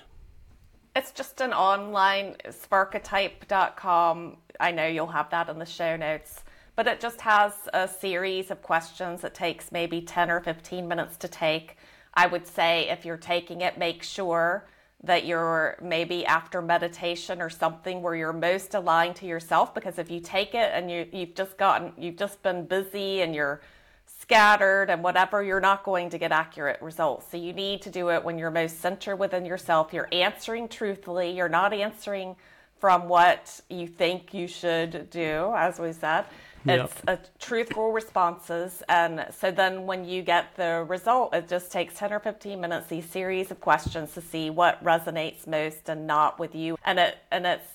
It's 0.96 1.12
just 1.12 1.42
an 1.42 1.52
online 1.52 2.38
sparketype.com. 2.46 4.38
I 4.58 4.72
know 4.72 4.88
you'll 4.88 5.08
have 5.08 5.32
that 5.32 5.50
in 5.50 5.60
the 5.60 5.66
show 5.66 5.98
notes 5.98 6.44
but 6.76 6.88
it 6.88 7.00
just 7.00 7.22
has 7.22 7.54
a 7.72 7.88
series 7.88 8.50
of 8.50 8.64
questions. 8.64 9.24
It 9.24 9.36
takes 9.36 9.72
maybe 9.72 10.02
10 10.02 10.32
or 10.32 10.40
15 10.40 10.88
minutes 10.88 11.18
to 11.18 11.28
take. 11.28 11.78
I 12.14 12.28
would 12.28 12.48
say 12.48 12.90
if 12.90 13.06
you're 13.06 13.18
taking 13.18 13.62
it, 13.62 13.78
make 13.78 14.04
sure 14.04 14.66
that 15.04 15.26
you're 15.26 15.78
maybe 15.82 16.26
after 16.26 16.62
meditation 16.62 17.42
or 17.42 17.50
something 17.50 18.02
where 18.02 18.16
you're 18.16 18.34
most 18.34 18.74
aligned 18.74 19.18
to 19.18 19.26
yourself 19.26 19.74
because 19.74 20.00
if 20.00 20.10
you 20.10 20.22
take 20.22 20.56
it 20.56 20.72
and 20.74 20.90
you 20.90 21.06
you've 21.12 21.36
just 21.36 21.58
gotten 21.58 21.92
you've 21.98 22.16
just 22.16 22.42
been 22.42 22.66
busy 22.66 23.22
and 23.22 23.36
you're 23.36 23.60
scattered 24.06 24.90
and 24.90 25.04
whatever 25.04 25.44
you're 25.44 25.60
not 25.60 25.84
going 25.84 26.10
to 26.10 26.18
get 26.18 26.32
accurate 26.32 26.82
results. 26.82 27.30
So 27.30 27.36
you 27.36 27.52
need 27.52 27.82
to 27.82 27.90
do 27.90 28.10
it 28.10 28.24
when 28.24 28.38
you're 28.38 28.52
most 28.52 28.80
centered 28.80 29.18
within 29.18 29.46
yourself. 29.46 29.92
You're 29.92 30.08
answering 30.14 30.70
truthfully. 30.70 31.32
You're 31.32 31.50
not 31.50 31.74
answering 31.74 32.38
from 32.80 33.10
what 33.10 33.60
you 33.70 33.88
think 33.88 34.34
you 34.34 34.48
should 34.48 35.10
do 35.10 35.54
as 35.56 35.80
we 35.80 35.92
said 35.92 36.26
it's 36.66 36.94
yep. 37.08 37.20
a 37.20 37.40
truthful 37.40 37.92
responses. 37.92 38.84
And 38.88 39.26
so 39.32 39.52
then 39.52 39.86
when 39.86 40.06
you 40.06 40.22
get 40.22 40.56
the 40.56 40.86
result, 40.88 41.34
it 41.34 41.48
just 41.48 41.72
takes 41.72 41.96
10 41.96 42.14
or 42.14 42.20
15 42.20 42.60
minutes, 42.60 42.88
these 42.88 43.06
series 43.06 43.52
of 43.52 43.60
questions 43.60 44.14
to 44.14 44.22
see 44.22 44.50
what 44.50 44.84
resonates 44.84 45.46
most 45.46 45.90
and 45.90 46.08
not 46.08 46.40
with 46.40 46.56
you. 46.56 46.78
And 46.86 47.00
it, 47.00 47.18
and 47.32 47.46
it's, 47.46 47.68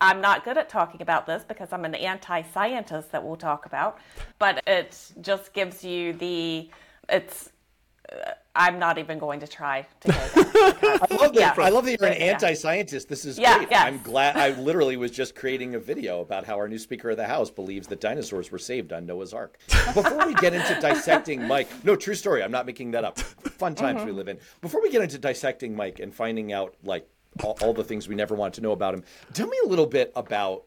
I'm 0.00 0.20
not 0.20 0.44
good 0.44 0.58
at 0.58 0.68
talking 0.68 1.02
about 1.02 1.26
this 1.26 1.44
because 1.46 1.72
I'm 1.72 1.84
an 1.84 1.94
anti-scientist 1.94 3.12
that 3.12 3.24
we'll 3.24 3.36
talk 3.36 3.66
about, 3.66 3.98
but 4.38 4.62
it 4.66 5.12
just 5.20 5.52
gives 5.52 5.84
you 5.84 6.12
the, 6.14 6.70
it's, 7.08 7.50
uh, 8.10 8.32
I'm 8.56 8.78
not 8.78 8.98
even 8.98 9.18
going 9.18 9.40
to 9.40 9.48
try 9.48 9.86
to 10.00 10.08
go 10.08 10.72
there. 10.80 10.98
love 11.26 11.34
that. 11.34 11.56
Yeah. 11.56 11.64
I 11.64 11.68
love 11.68 11.84
that 11.84 12.00
you're 12.00 12.08
an 12.08 12.14
anti-scientist. 12.14 13.08
This 13.08 13.24
is 13.24 13.38
yeah, 13.38 13.56
great. 13.58 13.70
Yes. 13.70 13.84
I'm 13.86 14.00
glad. 14.02 14.36
I 14.36 14.50
literally 14.60 14.96
was 14.96 15.10
just 15.10 15.34
creating 15.34 15.74
a 15.74 15.78
video 15.78 16.20
about 16.20 16.44
how 16.44 16.56
our 16.56 16.68
new 16.68 16.78
Speaker 16.78 17.10
of 17.10 17.16
the 17.16 17.26
House 17.26 17.50
believes 17.50 17.86
that 17.88 18.00
dinosaurs 18.00 18.50
were 18.50 18.58
saved 18.58 18.92
on 18.92 19.06
Noah's 19.06 19.32
Ark. 19.34 19.58
Before 19.94 20.26
we 20.26 20.34
get 20.34 20.54
into 20.54 20.78
dissecting 20.80 21.46
Mike, 21.46 21.68
no, 21.84 21.96
true 21.96 22.14
story. 22.14 22.42
I'm 22.42 22.52
not 22.52 22.66
making 22.66 22.92
that 22.92 23.04
up. 23.04 23.18
Fun 23.18 23.74
times 23.74 23.98
mm-hmm. 23.98 24.06
we 24.06 24.12
live 24.12 24.28
in. 24.28 24.38
Before 24.60 24.82
we 24.82 24.90
get 24.90 25.02
into 25.02 25.18
dissecting 25.18 25.74
Mike 25.74 26.00
and 26.00 26.14
finding 26.14 26.52
out 26.52 26.74
like 26.84 27.08
all, 27.42 27.56
all 27.62 27.72
the 27.72 27.84
things 27.84 28.08
we 28.08 28.14
never 28.14 28.34
wanted 28.34 28.54
to 28.54 28.60
know 28.60 28.72
about 28.72 28.94
him, 28.94 29.04
tell 29.32 29.46
me 29.46 29.56
a 29.64 29.68
little 29.68 29.86
bit 29.86 30.12
about 30.16 30.64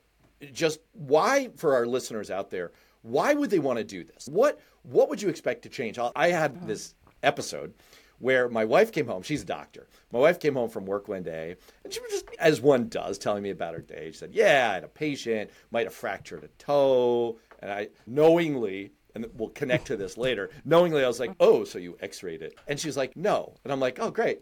just 0.54 0.80
why, 0.94 1.50
for 1.56 1.76
our 1.76 1.86
listeners 1.86 2.30
out 2.30 2.50
there, 2.50 2.72
why 3.02 3.34
would 3.34 3.50
they 3.50 3.60
want 3.60 3.78
to 3.78 3.84
do 3.84 4.04
this? 4.04 4.28
What 4.28 4.60
what 4.84 5.10
would 5.10 5.22
you 5.22 5.30
expect 5.30 5.64
to 5.64 5.70
change? 5.70 5.98
I 6.16 6.30
had 6.30 6.68
this 6.68 6.96
episode 7.24 7.74
where 8.20 8.50
my 8.50 8.66
wife 8.66 8.92
came 8.92 9.08
home. 9.08 9.22
She's 9.22 9.44
a 9.44 9.46
doctor. 9.46 9.88
My 10.12 10.20
wife 10.20 10.40
came 10.40 10.56
home 10.56 10.70
from 10.70 10.86
work 10.86 11.08
one 11.08 11.24
day, 11.24 11.56
and 11.84 11.94
she 11.94 12.00
was 12.00 12.12
just, 12.12 12.26
as 12.40 12.62
one 12.62 12.90
does, 12.90 13.18
telling 13.18 13.44
me 13.44 13.50
about 13.50 13.74
her 13.74 13.82
day. 13.82 14.12
She 14.12 14.18
said, 14.18 14.34
"Yeah, 14.34 14.70
I 14.72 14.74
had 14.76 14.84
a 14.84 14.90
patient, 14.90 15.52
might 15.72 15.86
have 15.86 15.94
fractured 15.94 16.44
a 16.44 16.50
toe," 16.58 17.40
and 17.60 17.72
I 17.72 17.90
knowingly 18.06 18.92
and 19.18 19.26
we'll 19.36 19.50
connect 19.50 19.88
to 19.88 19.98
this 19.98 20.16
later. 20.16 20.52
Knowingly, 20.64 21.04
I 21.04 21.08
was 21.08 21.20
like, 21.20 21.32
oh, 21.40 21.64
so 21.64 21.80
you 21.80 21.98
x 22.02 22.22
rayed 22.22 22.44
it. 22.44 22.56
And 22.68 22.80
she's 22.80 22.96
like, 22.96 23.18
no. 23.18 23.56
And 23.64 23.74
I'm 23.74 23.80
like, 23.80 23.98
oh, 24.00 24.12
great. 24.12 24.42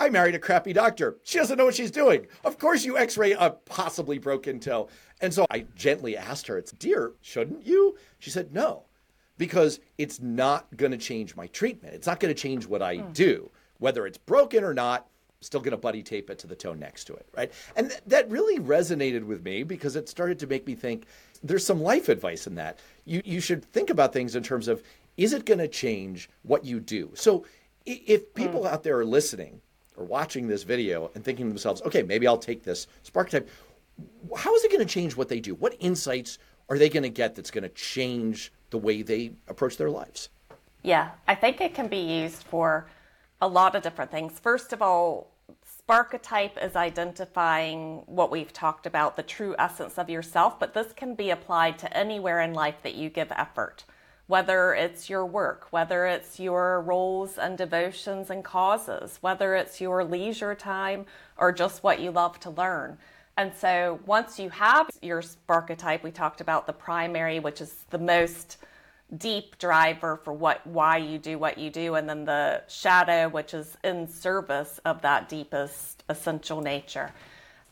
I 0.00 0.08
married 0.08 0.34
a 0.34 0.40
crappy 0.40 0.72
doctor. 0.72 1.18
She 1.22 1.38
doesn't 1.38 1.56
know 1.56 1.64
what 1.64 1.76
she's 1.76 1.92
doing. 1.92 2.26
Of 2.44 2.58
course, 2.58 2.84
you 2.84 2.98
x 2.98 3.16
ray 3.16 3.32
a 3.32 3.50
possibly 3.50 4.18
broken 4.18 4.58
toe. 4.58 4.88
And 5.20 5.32
so 5.32 5.46
I 5.50 5.66
gently 5.76 6.16
asked 6.16 6.48
her, 6.48 6.58
it's, 6.58 6.72
dear, 6.72 7.12
shouldn't 7.20 7.64
you? 7.64 7.96
She 8.18 8.30
said, 8.30 8.52
no, 8.52 8.86
because 9.38 9.80
it's 9.98 10.20
not 10.20 10.66
going 10.76 10.92
to 10.92 10.98
change 10.98 11.36
my 11.36 11.46
treatment. 11.48 11.94
It's 11.94 12.06
not 12.06 12.20
going 12.20 12.34
to 12.34 12.40
change 12.40 12.66
what 12.66 12.82
I 12.82 12.96
hmm. 12.96 13.12
do. 13.12 13.50
Whether 13.78 14.06
it's 14.06 14.18
broken 14.18 14.64
or 14.64 14.72
not, 14.72 15.02
I'm 15.02 15.42
still 15.42 15.60
going 15.60 15.72
to 15.72 15.76
buddy 15.76 16.02
tape 16.02 16.30
it 16.30 16.38
to 16.40 16.46
the 16.46 16.56
toe 16.56 16.72
next 16.72 17.04
to 17.04 17.14
it, 17.14 17.28
right? 17.36 17.52
And 17.76 17.90
th- 17.90 18.00
that 18.06 18.30
really 18.30 18.58
resonated 18.58 19.24
with 19.24 19.44
me 19.44 19.62
because 19.62 19.96
it 19.96 20.08
started 20.08 20.38
to 20.38 20.46
make 20.46 20.66
me 20.66 20.74
think 20.74 21.06
there's 21.42 21.66
some 21.66 21.82
life 21.82 22.08
advice 22.08 22.46
in 22.46 22.54
that. 22.54 22.78
You 23.04 23.20
you 23.24 23.40
should 23.40 23.64
think 23.64 23.90
about 23.90 24.12
things 24.12 24.34
in 24.34 24.42
terms 24.42 24.68
of 24.68 24.82
is 25.16 25.32
it 25.32 25.44
going 25.44 25.58
to 25.58 25.68
change 25.68 26.30
what 26.42 26.64
you 26.64 26.80
do? 26.80 27.10
So 27.14 27.44
if 27.84 28.22
hmm. 28.28 28.42
people 28.42 28.66
out 28.66 28.82
there 28.82 28.98
are 28.98 29.04
listening 29.04 29.60
or 29.96 30.04
watching 30.04 30.48
this 30.48 30.62
video 30.62 31.10
and 31.14 31.24
thinking 31.24 31.46
to 31.46 31.50
themselves, 31.50 31.82
okay, 31.82 32.02
maybe 32.02 32.26
I'll 32.26 32.38
take 32.38 32.62
this 32.62 32.86
spark 33.02 33.30
type, 33.30 33.48
how 34.36 34.54
is 34.54 34.64
it 34.64 34.70
going 34.70 34.86
to 34.86 34.92
change 34.92 35.16
what 35.16 35.28
they 35.28 35.40
do? 35.40 35.54
What 35.54 35.74
insights 35.80 36.38
are 36.68 36.78
they 36.78 36.88
going 36.88 37.02
to 37.02 37.08
get 37.08 37.34
that's 37.34 37.50
going 37.50 37.62
to 37.62 37.70
change 37.70 38.52
the 38.70 38.78
way 38.78 39.02
they 39.02 39.32
approach 39.48 39.76
their 39.76 39.90
lives? 39.90 40.28
Yeah, 40.82 41.10
I 41.26 41.34
think 41.34 41.60
it 41.60 41.74
can 41.74 41.88
be 41.88 41.98
used 41.98 42.42
for 42.44 42.86
a 43.40 43.48
lot 43.48 43.74
of 43.74 43.82
different 43.82 44.10
things. 44.10 44.38
First 44.38 44.72
of 44.72 44.80
all, 44.80 45.30
Sparketype 45.88 46.62
is 46.64 46.74
identifying 46.74 48.02
what 48.06 48.30
we've 48.30 48.52
talked 48.52 48.86
about, 48.86 49.16
the 49.16 49.22
true 49.22 49.54
essence 49.58 49.98
of 49.98 50.10
yourself, 50.10 50.58
but 50.58 50.74
this 50.74 50.92
can 50.92 51.14
be 51.14 51.30
applied 51.30 51.78
to 51.78 51.96
anywhere 51.96 52.40
in 52.40 52.54
life 52.54 52.76
that 52.82 52.96
you 52.96 53.08
give 53.08 53.30
effort, 53.32 53.84
whether 54.26 54.74
it's 54.74 55.08
your 55.08 55.24
work, 55.24 55.68
whether 55.70 56.06
it's 56.06 56.40
your 56.40 56.80
roles 56.80 57.38
and 57.38 57.56
devotions 57.56 58.30
and 58.30 58.42
causes, 58.42 59.18
whether 59.20 59.54
it's 59.54 59.80
your 59.80 60.02
leisure 60.02 60.56
time 60.56 61.06
or 61.36 61.52
just 61.52 61.84
what 61.84 62.00
you 62.00 62.10
love 62.10 62.40
to 62.40 62.50
learn. 62.50 62.98
And 63.36 63.54
so 63.54 64.00
once 64.06 64.38
you 64.38 64.48
have 64.50 64.88
your 65.02 65.22
Sparketype, 65.22 66.02
we 66.02 66.10
talked 66.10 66.40
about 66.40 66.66
the 66.66 66.72
primary, 66.72 67.38
which 67.38 67.60
is 67.60 67.84
the 67.90 67.98
most 67.98 68.56
deep 69.18 69.58
driver 69.58 70.16
for 70.24 70.32
what 70.32 70.66
why 70.66 70.96
you 70.96 71.16
do 71.16 71.38
what 71.38 71.58
you 71.58 71.70
do 71.70 71.94
and 71.94 72.08
then 72.08 72.24
the 72.24 72.60
shadow 72.66 73.28
which 73.28 73.54
is 73.54 73.76
in 73.84 74.08
service 74.08 74.80
of 74.84 75.00
that 75.02 75.28
deepest 75.28 76.02
essential 76.08 76.60
nature. 76.60 77.12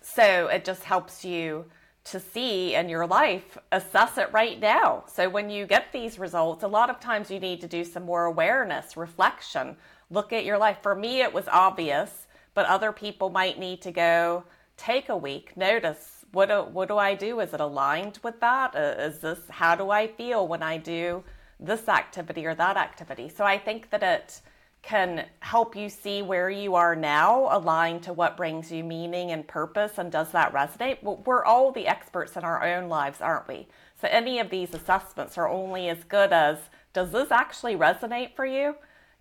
So 0.00 0.46
it 0.46 0.64
just 0.64 0.84
helps 0.84 1.24
you 1.24 1.64
to 2.04 2.20
see 2.20 2.74
in 2.74 2.88
your 2.88 3.06
life 3.06 3.58
assess 3.72 4.16
it 4.18 4.32
right 4.32 4.60
now. 4.60 5.04
So 5.08 5.28
when 5.28 5.50
you 5.50 5.66
get 5.66 5.92
these 5.92 6.20
results 6.20 6.62
a 6.62 6.68
lot 6.68 6.88
of 6.88 7.00
times 7.00 7.32
you 7.32 7.40
need 7.40 7.60
to 7.62 7.68
do 7.68 7.82
some 7.82 8.04
more 8.04 8.26
awareness 8.26 8.96
reflection. 8.96 9.76
Look 10.10 10.32
at 10.32 10.44
your 10.44 10.58
life. 10.58 10.78
For 10.82 10.94
me 10.94 11.20
it 11.22 11.34
was 11.34 11.48
obvious 11.48 12.28
but 12.52 12.66
other 12.66 12.92
people 12.92 13.30
might 13.30 13.58
need 13.58 13.82
to 13.82 13.90
go 13.90 14.44
take 14.76 15.08
a 15.08 15.16
week 15.16 15.56
notice 15.56 16.24
what 16.34 16.48
do, 16.48 16.62
what 16.62 16.88
do 16.88 16.98
I 16.98 17.14
do? 17.14 17.40
Is 17.40 17.54
it 17.54 17.60
aligned 17.60 18.18
with 18.22 18.40
that? 18.40 18.74
Uh, 18.74 19.08
this 19.20 19.38
how 19.48 19.74
do 19.76 19.90
I 19.90 20.08
feel 20.08 20.46
when 20.46 20.62
I 20.62 20.78
do 20.78 21.22
this 21.60 21.88
activity 21.88 22.44
or 22.44 22.54
that 22.56 22.76
activity? 22.76 23.28
So 23.28 23.44
I 23.44 23.56
think 23.56 23.90
that 23.90 24.02
it 24.02 24.40
can 24.82 25.24
help 25.40 25.74
you 25.74 25.88
see 25.88 26.20
where 26.20 26.50
you 26.50 26.74
are 26.74 26.94
now 26.94 27.48
aligned 27.56 28.02
to 28.02 28.12
what 28.12 28.36
brings 28.36 28.70
you 28.70 28.84
meaning 28.84 29.30
and 29.30 29.46
purpose 29.46 29.96
and 29.96 30.12
does 30.12 30.30
that 30.32 30.52
resonate? 30.52 31.02
We're 31.02 31.44
all 31.44 31.72
the 31.72 31.86
experts 31.86 32.36
in 32.36 32.44
our 32.44 32.62
own 32.62 32.88
lives, 32.88 33.22
aren't 33.22 33.48
we? 33.48 33.66
So 33.98 34.08
any 34.10 34.40
of 34.40 34.50
these 34.50 34.74
assessments 34.74 35.38
are 35.38 35.48
only 35.48 35.88
as 35.88 36.04
good 36.04 36.32
as 36.32 36.58
does 36.92 37.12
this 37.12 37.30
actually 37.30 37.76
resonate 37.76 38.36
for 38.36 38.44
you? 38.44 38.74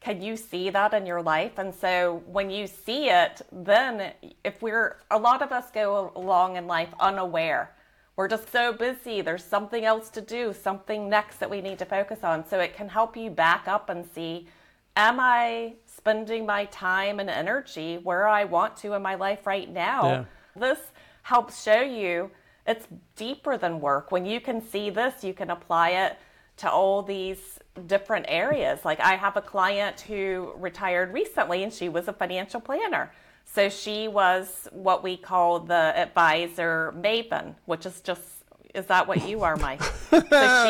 Can 0.04 0.22
you 0.22 0.36
see 0.36 0.70
that 0.70 0.94
in 0.94 1.06
your 1.06 1.22
life? 1.22 1.58
And 1.58 1.74
so 1.74 2.24
when 2.26 2.50
you 2.50 2.68
see 2.68 3.10
it, 3.10 3.42
then 3.54 4.12
if 4.44 4.62
we're, 4.62 4.98
a 5.10 5.18
lot 5.18 5.42
of 5.42 5.54
us 5.54 5.72
go 5.72 6.12
along 6.16 6.58
in 6.58 6.68
life 6.68 6.90
unaware. 7.00 7.74
We're 8.18 8.28
just 8.28 8.52
so 8.52 8.74
busy. 8.74 9.22
There's 9.22 9.46
something 9.46 9.86
else 9.86 10.10
to 10.10 10.22
do, 10.22 10.54
something 10.54 11.10
next 11.10 11.40
that 11.40 11.50
we 11.50 11.62
need 11.62 11.80
to 11.80 11.86
focus 11.86 12.20
on. 12.22 12.46
So 12.46 12.60
it 12.60 12.76
can 12.76 12.90
help 12.90 13.16
you 13.16 13.30
back 13.30 13.68
up 13.68 13.90
and 13.90 14.06
see, 14.14 14.48
am 14.98 15.22
I 15.22 15.76
spending 15.86 16.46
my 16.46 16.66
time 16.66 17.22
and 17.22 17.30
energy 17.30 17.98
where 18.04 18.28
I 18.28 18.44
want 18.44 18.76
to 18.78 18.94
in 18.94 19.02
my 19.02 19.16
life 19.16 19.48
right 19.48 19.72
now? 19.72 20.06
Yeah. 20.06 20.26
This 20.56 20.80
helps 21.22 21.64
show 21.64 21.82
you 21.82 22.30
it's 22.68 22.88
deeper 23.16 23.58
than 23.58 23.80
work. 23.80 24.12
When 24.12 24.26
you 24.26 24.42
can 24.42 24.62
see 24.62 24.90
this, 24.90 25.24
you 25.24 25.34
can 25.34 25.50
apply 25.50 25.90
it 25.92 26.18
to 26.58 26.72
all 26.72 27.02
these 27.02 27.60
different 27.88 28.26
areas. 28.30 28.86
Like 28.86 29.00
I 29.00 29.16
have 29.16 29.38
a 29.38 29.42
client 29.42 30.02
who 30.02 30.54
retired 30.56 31.14
recently 31.14 31.64
and 31.64 31.74
she 31.74 31.90
was 31.90 32.08
a 32.08 32.14
financial 32.14 32.62
planner. 32.62 33.12
So 33.46 33.70
she 33.70 34.08
was 34.08 34.68
what 34.72 35.04
we 35.04 35.18
call 35.18 35.60
the 35.60 35.98
advisor 35.98 36.94
maven, 36.98 37.56
which 37.66 37.86
is 37.86 38.02
just 38.02 38.43
is 38.74 38.86
that 38.88 39.08
what 39.08 39.28
you 39.28 39.42
are, 39.44 39.56
Mike? 39.58 39.82
So 40.14 40.20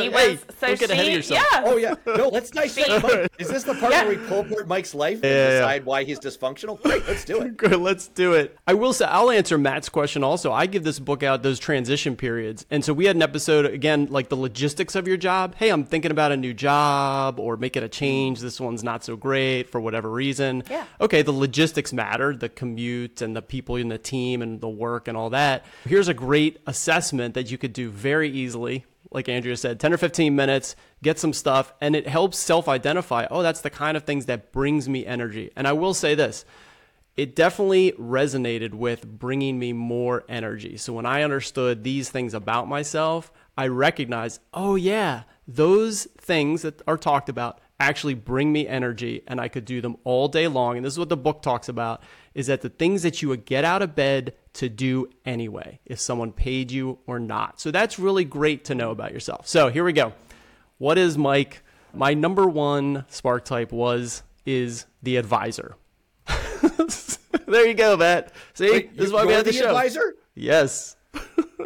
she 0.02 0.08
was 0.08 0.16
Hey, 0.22 0.38
so 0.38 0.68
don't 0.68 0.80
get 0.80 0.88
she 0.90 0.94
ahead 0.94 1.08
of 1.08 1.14
yourself. 1.14 1.46
yeah. 1.52 1.62
Oh 1.66 1.76
yeah, 1.76 1.96
no. 2.08 2.30
Let's 2.30 2.50
dissect. 2.52 3.04
Mike. 3.04 3.30
Is 3.40 3.50
this 3.50 3.64
the 3.64 3.74
part 3.76 3.92
Yeah. 3.92 4.06
where 4.06 4.16
we 4.18 4.26
pull 4.28 4.40
apart 4.40 4.70
Mike's 4.70 4.96
life 4.96 5.16
and 5.16 5.26
Yeah, 5.26 5.30
yeah. 5.50 5.50
decide 5.60 5.86
why 5.86 6.04
he's 6.06 6.18
dysfunctional? 6.20 6.82
Great, 6.82 7.06
let's 7.08 7.26
do 7.26 7.42
it. 7.42 7.58
Good, 7.58 7.76
let's 7.76 8.08
do 8.08 8.32
it. 8.34 8.58
I 8.66 8.74
will 8.74 8.94
say, 8.94 9.04
I'll 9.06 9.30
answer 9.30 9.58
Matt's 9.58 9.90
question 9.90 10.24
also. 10.24 10.54
I 10.54 10.66
give 10.66 10.86
this 10.86 10.98
book 10.98 11.24
out 11.24 11.44
those 11.44 11.60
transition 11.60 12.16
periods. 12.16 12.66
And 12.72 12.86
so 12.86 12.94
we 12.94 13.04
had 13.06 13.18
an 13.18 13.22
episode, 13.22 13.66
again, 13.66 14.08
like 14.10 14.30
the 14.30 14.38
logistics 14.38 14.96
of 14.96 15.10
your 15.10 15.18
job. 15.18 15.56
Hey, 15.56 15.70
I'm 15.70 15.84
thinking 15.84 16.12
about 16.12 16.32
a 16.32 16.38
new 16.38 16.54
job 16.54 17.38
or 17.38 17.58
making 17.58 17.84
a 17.84 17.90
change. 17.90 18.40
This 18.40 18.62
one's 18.62 18.84
not 18.84 19.04
so 19.04 19.18
great 19.18 19.70
for 19.70 19.82
whatever 19.82 20.10
reason. 20.10 20.64
Yeah. 20.70 20.86
Okay, 21.02 21.22
the 21.22 21.34
logistics 21.34 21.92
matter, 21.92 22.34
the 22.34 22.48
commute 22.50 23.22
and 23.22 23.36
the 23.36 23.42
people 23.42 23.76
in 23.76 23.90
the 23.90 23.98
team 23.98 24.42
and 24.42 24.62
the 24.62 24.70
work 24.70 25.10
and 25.10 25.18
all 25.18 25.32
that. 25.32 25.66
Here's 25.86 26.08
a 26.08 26.14
great 26.14 26.60
assessment 26.66 27.34
that 27.34 27.52
you 27.52 27.58
could 27.58 27.74
do 27.74 27.90
very 27.94 28.30
easily. 28.30 28.86
Like 29.12 29.30
Andrea 29.30 29.56
said, 29.58 29.80
10 29.80 29.94
or 29.94 29.98
15 29.98 30.36
minutes, 30.36 30.76
get 31.04 31.20
some 31.20 31.34
stuff, 31.34 31.74
and 31.80 31.96
it 31.96 32.08
helps 32.08 32.38
self 32.40 32.68
identify. 32.68 33.28
Oh, 33.30 33.44
that's 33.44 33.62
the 33.62 33.70
kind 33.70 33.96
of 33.96 34.04
things 34.04 34.26
that 34.26 34.52
brings 34.52 34.90
me 34.90 35.06
energy. 35.06 35.52
And 35.56 35.68
I 35.68 35.74
will 35.74 35.94
say 35.94 36.16
this 36.16 36.46
it 37.16 37.36
definitely 37.36 37.92
resonated 37.94 38.74
with 38.74 39.06
bringing 39.06 39.60
me 39.60 39.72
more 39.72 40.24
energy. 40.28 40.78
So 40.78 40.94
when 40.94 41.06
I 41.06 41.22
understood 41.22 41.84
these 41.84 42.10
things 42.10 42.34
about 42.34 42.68
myself, 42.68 43.32
I 43.56 43.68
recognized, 43.68 44.42
oh, 44.54 44.76
yeah, 44.76 45.24
those 45.48 46.06
things 46.18 46.64
that 46.64 46.82
are 46.88 46.98
talked 46.98 47.30
about 47.30 47.60
actually 47.80 48.14
bring 48.14 48.52
me 48.52 48.68
energy 48.68 49.24
and 49.28 49.40
I 49.42 49.48
could 49.48 49.66
do 49.66 49.82
them 49.82 49.98
all 50.04 50.28
day 50.28 50.48
long. 50.48 50.78
And 50.78 50.86
this 50.86 50.94
is 50.94 51.00
what 51.00 51.10
the 51.10 51.18
book 51.18 51.42
talks 51.42 51.68
about 51.70 52.02
is 52.34 52.48
that 52.48 52.62
the 52.62 52.70
things 52.70 53.04
that 53.04 53.22
you 53.22 53.30
would 53.30 53.46
get 53.46 53.64
out 53.66 53.82
of 53.82 53.96
bed 53.96 54.34
to 54.54 54.70
do 54.70 55.10
anyway, 55.26 55.80
if 55.86 56.00
someone 56.00 56.32
paid 56.32 56.72
you 56.72 57.00
or 57.08 57.20
not. 57.20 57.60
So 57.60 57.72
that's 57.72 58.00
really 58.00 58.26
great 58.26 58.66
to 58.66 58.76
know 58.76 58.92
about 58.92 59.12
yourself. 59.12 59.48
So 59.48 59.70
here 59.70 59.84
we 59.84 59.94
go. 59.94 60.14
What 60.78 60.98
is 60.98 61.18
Mike? 61.18 61.64
My 61.94 62.14
number 62.14 62.48
one 62.48 63.06
spark 63.10 63.46
type 63.46 63.72
was 63.72 64.24
is 64.46 64.86
the 65.02 65.18
advisor. 65.18 65.76
there 67.48 67.68
you 67.68 67.74
go, 67.74 67.98
Matt. 67.98 68.32
See, 68.54 68.72
Wait, 68.72 68.98
this 68.98 69.08
is 69.08 69.14
why 69.14 69.26
we 69.26 69.34
had 69.34 69.46
the, 69.46 69.52
the 69.52 69.58
show. 69.58 69.68
advisor? 69.68 70.16
Yes. 70.36 70.96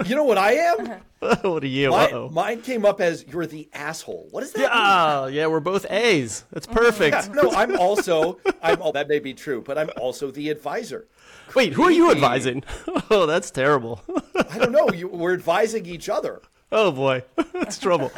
You 0.06 0.16
know 0.16 0.24
what 0.24 0.38
I 0.38 0.54
am? 0.54 0.80
Uh-huh. 1.22 1.36
what 1.50 1.64
are 1.64 1.68
you? 1.68 1.90
My, 1.90 2.06
Uh-oh. 2.06 2.30
mine 2.30 2.62
came 2.62 2.86
up 2.86 3.02
as 3.02 3.26
you're 3.26 3.48
the 3.48 3.68
asshole. 3.74 4.28
What 4.32 4.44
is 4.44 4.52
that? 4.54 4.62
Yeah, 4.62 4.68
uh, 4.68 5.26
yeah, 5.28 5.48
we're 5.48 5.60
both 5.60 5.86
A's. 5.90 6.46
That's 6.52 6.68
mm-hmm. 6.68 6.78
perfect. 6.78 7.28
mean? 7.28 7.36
No, 7.36 7.52
I'm 7.52 7.78
also. 7.80 8.40
I'm. 8.62 8.78
Oh, 8.82 8.92
that 8.92 9.08
may 9.08 9.20
be 9.20 9.34
true, 9.34 9.62
but 9.62 9.78
I'm 9.78 9.90
also 10.00 10.30
the 10.32 10.50
advisor. 10.50 11.08
Wait, 11.56 11.74
who 11.74 11.84
are 11.84 11.92
you 11.92 12.12
advising? 12.12 12.64
Oh, 13.10 13.26
that's 13.26 13.52
terrible. 13.52 14.02
I 14.50 14.58
don't 14.58 14.74
know. 14.74 14.90
You, 14.90 15.08
we're 15.08 15.34
advising 15.34 15.86
each 15.86 16.10
other. 16.10 16.42
Oh 16.74 16.92
boy, 16.92 17.24
that's 17.54 17.80
trouble. 17.80 18.12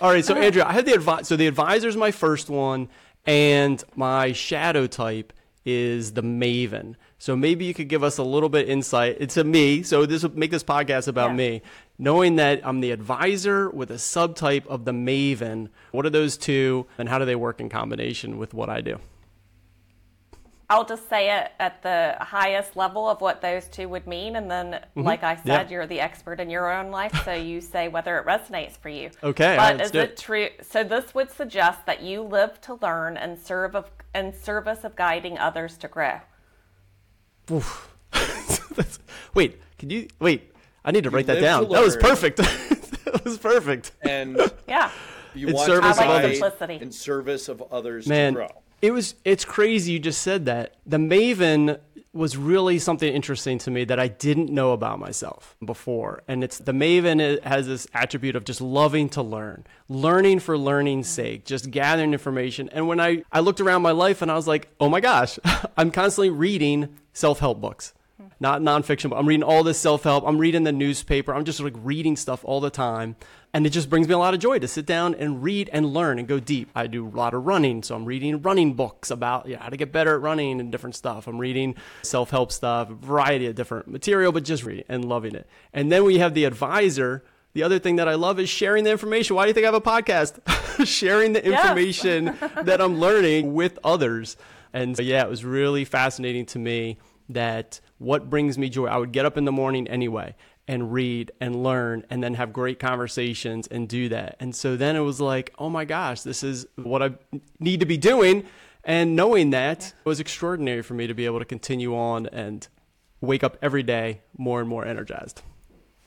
All 0.00 0.10
right, 0.10 0.24
so 0.24 0.34
Andrea, 0.34 0.64
I 0.64 0.72
had 0.72 0.86
the 0.86 0.92
advi- 0.92 1.26
so 1.26 1.36
the 1.36 1.46
advisor's 1.46 1.94
my 1.94 2.10
first 2.10 2.48
one, 2.48 2.88
and 3.26 3.84
my 3.96 4.32
shadow 4.32 4.86
type 4.86 5.34
is 5.66 6.14
the 6.14 6.22
Maven. 6.22 6.94
So 7.20 7.36
maybe 7.36 7.66
you 7.66 7.74
could 7.74 7.88
give 7.88 8.02
us 8.02 8.16
a 8.16 8.22
little 8.22 8.48
bit 8.48 8.66
insight. 8.66 9.18
It's 9.20 9.36
a 9.36 9.44
me, 9.44 9.82
so 9.82 10.06
this 10.06 10.22
will 10.22 10.34
make 10.34 10.50
this 10.50 10.64
podcast 10.64 11.06
about 11.06 11.30
Yeah. 11.30 11.36
me. 11.36 11.62
Knowing 11.98 12.36
that 12.36 12.62
I'm 12.64 12.80
the 12.80 12.92
advisor 12.92 13.68
with 13.68 13.90
a 13.90 13.96
subtype 13.96 14.66
of 14.68 14.86
the 14.86 14.92
Maven, 14.92 15.68
what 15.92 16.06
are 16.06 16.10
those 16.10 16.38
two, 16.38 16.86
and 16.96 17.10
how 17.10 17.18
do 17.18 17.26
they 17.26 17.36
work 17.36 17.60
in 17.60 17.68
combination 17.68 18.38
with 18.38 18.54
what 18.54 18.70
I 18.70 18.80
do? 18.80 19.00
I'll 20.70 20.86
just 20.86 21.10
say 21.10 21.36
it 21.36 21.52
at 21.58 21.82
the 21.82 22.16
highest 22.20 22.74
level 22.74 23.06
of 23.06 23.20
what 23.20 23.42
those 23.42 23.66
two 23.68 23.86
would 23.90 24.06
mean. 24.06 24.36
And 24.36 24.50
then, 24.50 24.72
mm-hmm. 24.72 25.02
like 25.02 25.22
I 25.22 25.36
said, 25.36 25.46
Yeah. 25.46 25.68
you're 25.68 25.86
the 25.86 26.00
expert 26.00 26.40
in 26.40 26.48
your 26.48 26.72
own 26.72 26.90
life. 26.90 27.12
So 27.26 27.34
you 27.34 27.60
say 27.60 27.88
whether 27.88 28.16
it 28.18 28.24
resonates 28.24 28.78
for 28.78 28.88
you. 28.88 29.10
Okay, 29.22 29.56
But 29.58 29.72
right, 29.74 29.80
is 29.82 29.94
it. 29.94 30.16
true? 30.16 30.48
So 30.62 30.84
this 30.84 31.12
would 31.14 31.30
suggest 31.30 31.84
that 31.84 32.00
you 32.02 32.22
live 32.22 32.62
to 32.62 32.78
learn 32.80 33.18
and 33.18 33.38
serve 33.38 33.76
of, 33.76 33.90
in 34.14 34.32
service 34.32 34.84
of 34.84 34.96
guiding 34.96 35.36
others 35.36 35.76
to 35.78 35.88
grow. 35.88 36.20
That's- 38.10 38.98
wait, 39.34 39.60
can 39.78 39.90
you 39.90 40.08
wait? 40.18 40.52
I 40.84 40.90
need 40.92 41.04
to 41.04 41.10
write 41.10 41.26
that 41.26 41.40
down. 41.40 41.68
That 41.68 41.82
was 41.84 41.96
perfect. 41.96 42.36
that 42.38 43.22
was 43.24 43.38
perfect. 43.38 43.92
And 44.02 44.38
Yeah. 44.68 44.90
You 45.34 45.48
in 45.48 45.54
want 45.54 45.66
service 45.66 45.98
of 45.98 46.06
others. 46.06 46.38
simplicity. 46.38 46.78
in 46.82 46.90
service 46.90 47.48
of 47.48 47.62
others 47.70 48.06
Man, 48.08 48.32
to 48.32 48.36
grow. 48.38 48.48
it 48.82 48.90
was 48.92 49.14
it's 49.24 49.44
crazy 49.44 49.92
you 49.92 49.98
just 50.00 50.22
said 50.22 50.46
that. 50.46 50.74
The 50.86 50.96
Maven 50.96 51.78
was 52.12 52.36
really 52.36 52.78
something 52.78 53.12
interesting 53.12 53.58
to 53.58 53.70
me 53.70 53.84
that 53.84 54.00
I 54.00 54.08
didn't 54.08 54.50
know 54.50 54.72
about 54.72 54.98
myself 54.98 55.56
before. 55.64 56.22
And 56.26 56.42
it's 56.42 56.58
the 56.58 56.72
Maven 56.72 57.42
has 57.44 57.66
this 57.66 57.86
attribute 57.94 58.34
of 58.34 58.44
just 58.44 58.60
loving 58.60 59.08
to 59.10 59.22
learn, 59.22 59.64
learning 59.88 60.40
for 60.40 60.58
learning's 60.58 61.08
sake, 61.08 61.44
just 61.44 61.70
gathering 61.70 62.12
information. 62.12 62.68
And 62.72 62.88
when 62.88 62.98
I, 62.98 63.22
I 63.30 63.40
looked 63.40 63.60
around 63.60 63.82
my 63.82 63.92
life 63.92 64.22
and 64.22 64.30
I 64.30 64.34
was 64.34 64.48
like, 64.48 64.68
oh 64.80 64.88
my 64.88 65.00
gosh, 65.00 65.38
I'm 65.76 65.92
constantly 65.92 66.30
reading 66.30 66.96
self 67.12 67.38
help 67.38 67.60
books. 67.60 67.94
Not 68.42 68.62
nonfiction, 68.62 69.10
but 69.10 69.16
I'm 69.16 69.28
reading 69.28 69.42
all 69.42 69.62
this 69.62 69.78
self 69.78 70.02
help. 70.02 70.24
I'm 70.26 70.38
reading 70.38 70.64
the 70.64 70.72
newspaper. 70.72 71.34
I'm 71.34 71.44
just 71.44 71.60
like 71.60 71.74
reading 71.76 72.16
stuff 72.16 72.40
all 72.42 72.60
the 72.60 72.70
time. 72.70 73.16
And 73.52 73.66
it 73.66 73.70
just 73.70 73.90
brings 73.90 74.08
me 74.08 74.14
a 74.14 74.18
lot 74.18 74.32
of 74.32 74.40
joy 74.40 74.60
to 74.60 74.68
sit 74.68 74.86
down 74.86 75.14
and 75.14 75.42
read 75.42 75.68
and 75.72 75.92
learn 75.92 76.18
and 76.18 76.26
go 76.26 76.40
deep. 76.40 76.70
I 76.74 76.86
do 76.86 77.06
a 77.06 77.10
lot 77.10 77.34
of 77.34 77.44
running, 77.44 77.82
so 77.82 77.94
I'm 77.96 78.06
reading 78.06 78.40
running 78.40 78.74
books 78.74 79.10
about 79.10 79.46
you 79.46 79.54
know, 79.56 79.60
how 79.60 79.68
to 79.68 79.76
get 79.76 79.92
better 79.92 80.14
at 80.14 80.22
running 80.22 80.58
and 80.58 80.72
different 80.72 80.96
stuff. 80.96 81.26
I'm 81.26 81.38
reading 81.38 81.74
self 82.02 82.30
help 82.30 82.50
stuff, 82.50 82.88
a 82.88 82.94
variety 82.94 83.46
of 83.46 83.56
different 83.56 83.88
material, 83.88 84.32
but 84.32 84.44
just 84.44 84.64
reading 84.64 84.84
and 84.88 85.04
loving 85.04 85.34
it. 85.34 85.46
And 85.74 85.92
then 85.92 86.04
we 86.04 86.18
have 86.18 86.32
the 86.32 86.44
advisor. 86.44 87.22
The 87.52 87.64
other 87.64 87.78
thing 87.78 87.96
that 87.96 88.08
I 88.08 88.14
love 88.14 88.38
is 88.38 88.48
sharing 88.48 88.84
the 88.84 88.92
information. 88.92 89.36
Why 89.36 89.44
do 89.44 89.48
you 89.48 89.54
think 89.54 89.64
I 89.64 89.72
have 89.72 89.74
a 89.74 89.80
podcast? 89.80 90.86
sharing 90.86 91.34
the 91.34 91.44
information 91.44 92.24
that 92.62 92.80
I'm 92.80 93.00
learning 93.00 93.52
with 93.52 93.78
others. 93.84 94.36
And 94.72 94.96
so, 94.96 95.02
yeah, 95.02 95.24
it 95.24 95.28
was 95.28 95.44
really 95.44 95.84
fascinating 95.84 96.46
to 96.46 96.58
me 96.58 96.98
that 97.28 97.80
what 98.00 98.30
brings 98.30 98.56
me 98.56 98.70
joy, 98.70 98.86
I 98.86 98.96
would 98.96 99.12
get 99.12 99.26
up 99.26 99.36
in 99.36 99.44
the 99.44 99.52
morning 99.52 99.86
anyway 99.86 100.34
and 100.66 100.90
read 100.90 101.30
and 101.38 101.62
learn 101.62 102.02
and 102.08 102.22
then 102.22 102.32
have 102.32 102.50
great 102.50 102.78
conversations 102.78 103.66
and 103.66 103.86
do 103.86 104.08
that. 104.08 104.36
And 104.40 104.56
so 104.56 104.74
then 104.74 104.96
it 104.96 105.00
was 105.00 105.20
like, 105.20 105.52
oh 105.58 105.68
my 105.68 105.84
gosh, 105.84 106.22
this 106.22 106.42
is 106.42 106.66
what 106.76 107.02
I 107.02 107.10
need 107.58 107.80
to 107.80 107.86
be 107.86 107.98
doing. 107.98 108.44
And 108.84 109.14
knowing 109.14 109.50
that 109.50 109.92
was 110.04 110.18
extraordinary 110.18 110.80
for 110.80 110.94
me 110.94 111.08
to 111.08 111.14
be 111.14 111.26
able 111.26 111.40
to 111.40 111.44
continue 111.44 111.94
on 111.94 112.26
and 112.28 112.66
wake 113.20 113.44
up 113.44 113.58
every 113.60 113.82
day 113.82 114.22
more 114.38 114.60
and 114.60 114.68
more 114.68 114.86
energized. 114.86 115.42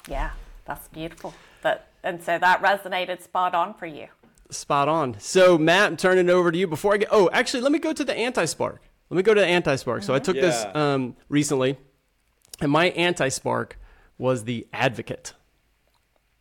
Yeah, 0.07 0.31
that's 0.65 0.87
beautiful. 0.87 1.35
That 1.61 1.89
and 2.03 2.23
so 2.23 2.39
that 2.39 2.59
resonated 2.63 3.21
spot 3.21 3.53
on 3.53 3.75
for 3.75 3.85
you. 3.85 4.07
Spot 4.49 4.89
on. 4.89 5.19
So, 5.19 5.59
Matt, 5.59 5.91
I'm 5.91 5.97
turning 5.97 6.27
it 6.27 6.31
over 6.31 6.51
to 6.51 6.57
you. 6.57 6.65
Before 6.65 6.95
I 6.95 6.97
get, 6.97 7.09
oh, 7.11 7.29
actually, 7.31 7.61
let 7.61 7.71
me 7.71 7.77
go 7.77 7.93
to 7.93 8.03
the 8.03 8.15
anti 8.15 8.45
spark. 8.45 8.81
Let 9.13 9.17
me 9.17 9.21
go 9.21 9.35
to 9.35 9.41
the 9.41 9.45
anti 9.47 9.75
spark. 9.75 10.01
So, 10.01 10.15
I 10.15 10.17
took 10.17 10.35
this 10.35 10.65
um, 10.73 11.15
recently, 11.29 11.77
and 12.59 12.71
my 12.71 12.85
anti 12.89 13.29
spark 13.29 13.77
was 14.17 14.45
the 14.45 14.65
advocate. 14.73 15.33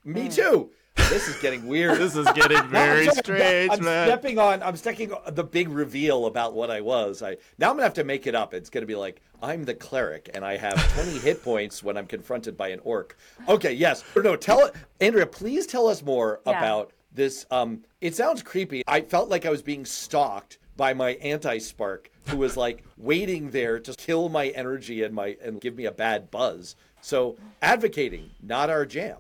Me 0.07 0.31
too. 0.31 0.71
This 0.97 1.29
is 1.29 1.37
getting 1.43 1.67
weird. 1.67 1.99
This 1.99 2.17
is 2.17 2.26
getting 2.33 2.57
I'm 2.57 2.71
very 2.71 3.05
sorry, 3.05 3.17
strange, 3.19 3.73
I'm 3.73 3.85
man. 3.85 4.09
stepping 4.09 4.38
on. 4.38 4.62
I'm 4.62 4.76
stepping 4.76 5.12
on 5.12 5.35
the 5.35 5.45
big 5.45 5.69
reveal 5.69 6.25
about 6.25 6.55
what 6.55 6.71
I 6.71 6.81
was. 6.81 7.23
I 7.23 7.37
now 7.59 7.69
I'm 7.69 7.75
gonna 7.76 7.83
have 7.83 7.93
to 7.95 8.05
make 8.05 8.26
it 8.26 8.35
up. 8.35 8.55
It's 8.55 8.71
gonna 8.71 8.87
be 8.87 8.95
like 8.95 9.21
I'm 9.43 9.64
the 9.64 9.75
cleric 9.75 10.31
and 10.33 10.43
I 10.43 10.57
have 10.57 10.75
20 10.95 11.19
hit 11.19 11.45
points 11.45 11.83
when 11.83 11.99
I'm 11.99 12.07
confronted 12.07 12.57
by 12.57 12.69
an 12.69 12.81
orc. 12.85 13.19
Okay, 13.50 13.75
yes. 13.75 14.02
No, 14.17 14.35
tell 14.35 14.64
it, 14.64 14.75
Andrea. 14.99 15.26
Please 15.26 15.67
tell 15.67 15.88
us 15.88 16.02
more 16.02 16.41
Yeah. 16.47 16.57
about 16.57 16.95
this. 17.12 17.45
Um, 17.50 17.83
it 18.00 18.14
sounds 18.14 18.43
creepy. 18.43 18.83
I 18.87 19.02
felt 19.02 19.29
like 19.29 19.45
I 19.45 19.50
was 19.50 19.61
being 19.61 19.85
stalked 19.85 20.57
by 20.76 20.95
my 20.95 21.11
anti-spark, 21.17 22.11
who 22.29 22.37
was 22.37 22.57
like 22.57 22.85
waiting 22.97 23.50
there 23.50 23.79
to 23.81 23.95
kill 23.95 24.29
my 24.29 24.49
energy 24.49 25.02
and 25.02 25.14
my 25.14 25.37
and 25.43 25.61
give 25.61 25.76
me 25.76 25.87
a 25.87 25.93
bad 25.93 26.31
buzz. 26.31 26.76
So 27.00 27.37
advocating, 27.61 28.31
not 28.43 28.71
our 28.71 28.87
jam. 28.87 29.19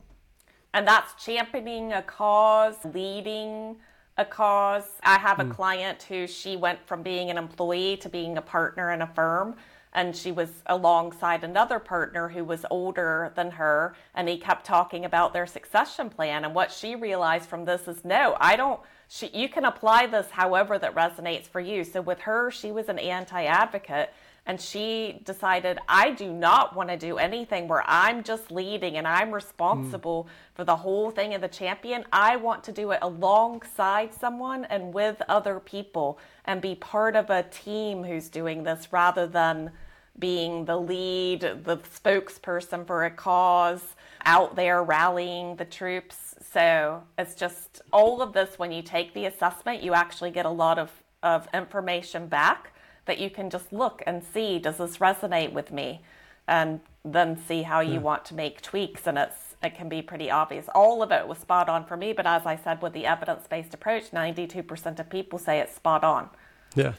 And 0.74 0.86
that's 0.86 1.22
championing 1.22 1.92
a 1.92 2.02
cause, 2.02 2.76
leading 2.94 3.76
a 4.16 4.24
cause. 4.24 4.88
I 5.02 5.18
have 5.18 5.40
a 5.40 5.44
hmm. 5.44 5.50
client 5.50 6.02
who 6.04 6.26
she 6.26 6.56
went 6.56 6.86
from 6.86 7.02
being 7.02 7.30
an 7.30 7.38
employee 7.38 7.96
to 7.98 8.08
being 8.08 8.38
a 8.38 8.42
partner 8.42 8.92
in 8.92 9.02
a 9.02 9.06
firm. 9.06 9.56
And 9.94 10.16
she 10.16 10.32
was 10.32 10.48
alongside 10.66 11.44
another 11.44 11.78
partner 11.78 12.28
who 12.28 12.44
was 12.44 12.64
older 12.70 13.32
than 13.34 13.52
her. 13.52 13.94
And 14.14 14.28
he 14.28 14.38
kept 14.38 14.64
talking 14.64 15.04
about 15.04 15.32
their 15.32 15.46
succession 15.46 16.08
plan. 16.08 16.44
And 16.44 16.54
what 16.54 16.72
she 16.72 16.94
realized 16.94 17.48
from 17.48 17.64
this 17.64 17.86
is 17.88 18.04
no, 18.04 18.36
I 18.40 18.56
don't. 18.56 18.80
She, 19.08 19.28
you 19.34 19.48
can 19.48 19.66
apply 19.66 20.06
this 20.06 20.30
however 20.30 20.78
that 20.78 20.94
resonates 20.94 21.46
for 21.46 21.60
you. 21.60 21.84
So 21.84 22.00
with 22.00 22.20
her, 22.20 22.50
she 22.50 22.72
was 22.72 22.88
an 22.88 22.98
anti 22.98 23.44
advocate 23.44 24.10
and 24.46 24.60
she 24.60 25.20
decided 25.24 25.78
i 25.88 26.10
do 26.10 26.32
not 26.32 26.74
want 26.74 26.88
to 26.88 26.96
do 26.96 27.18
anything 27.18 27.68
where 27.68 27.84
i'm 27.86 28.22
just 28.22 28.50
leading 28.50 28.96
and 28.96 29.06
i'm 29.06 29.30
responsible 29.32 30.24
hmm. 30.24 30.28
for 30.54 30.64
the 30.64 30.76
whole 30.76 31.10
thing 31.10 31.34
of 31.34 31.40
the 31.40 31.48
champion 31.48 32.04
i 32.12 32.36
want 32.36 32.64
to 32.64 32.72
do 32.72 32.90
it 32.90 32.98
alongside 33.02 34.12
someone 34.12 34.64
and 34.66 34.92
with 34.92 35.20
other 35.28 35.60
people 35.60 36.18
and 36.44 36.60
be 36.60 36.74
part 36.74 37.14
of 37.14 37.30
a 37.30 37.44
team 37.44 38.02
who's 38.02 38.28
doing 38.28 38.62
this 38.64 38.92
rather 38.92 39.26
than 39.26 39.70
being 40.18 40.64
the 40.64 40.76
lead 40.76 41.40
the 41.40 41.78
spokesperson 41.78 42.86
for 42.86 43.04
a 43.04 43.10
cause 43.10 43.94
out 44.24 44.56
there 44.56 44.82
rallying 44.82 45.56
the 45.56 45.64
troops. 45.64 46.34
So 46.52 47.02
it's 47.18 47.34
just 47.34 47.82
all 47.92 48.20
of 48.20 48.32
this 48.32 48.58
when 48.58 48.72
you 48.72 48.82
take 48.82 49.14
the 49.14 49.26
assessment 49.26 49.82
you 49.82 49.94
actually 49.94 50.30
get 50.30 50.46
a 50.46 50.50
lot 50.50 50.78
of, 50.78 50.90
of 51.22 51.48
information 51.54 52.26
back 52.26 52.72
that 53.06 53.18
you 53.18 53.30
can 53.30 53.50
just 53.50 53.72
look 53.72 54.02
and 54.06 54.22
see 54.22 54.58
does 54.58 54.76
this 54.78 54.98
resonate 54.98 55.52
with 55.52 55.72
me? 55.72 56.02
And 56.46 56.80
then 57.04 57.36
see 57.36 57.62
how 57.62 57.80
you 57.80 57.98
hmm. 57.98 58.04
want 58.04 58.24
to 58.26 58.34
make 58.34 58.60
tweaks 58.60 59.06
and 59.06 59.18
it's 59.18 59.36
it 59.62 59.76
can 59.76 59.88
be 59.88 60.02
pretty 60.02 60.28
obvious. 60.28 60.68
All 60.74 61.02
of 61.02 61.12
it 61.12 61.26
was 61.26 61.38
spot 61.38 61.68
on 61.68 61.84
for 61.84 61.96
me 61.96 62.12
but 62.12 62.26
as 62.26 62.46
i 62.46 62.56
said 62.56 62.82
with 62.82 62.92
the 62.92 63.06
evidence-based 63.06 63.72
approach 63.74 64.10
92% 64.10 64.98
of 64.98 65.08
people 65.08 65.38
say 65.38 65.60
it's 65.60 65.74
spot 65.74 66.04
on. 66.04 66.28
Yeah. 66.74 66.92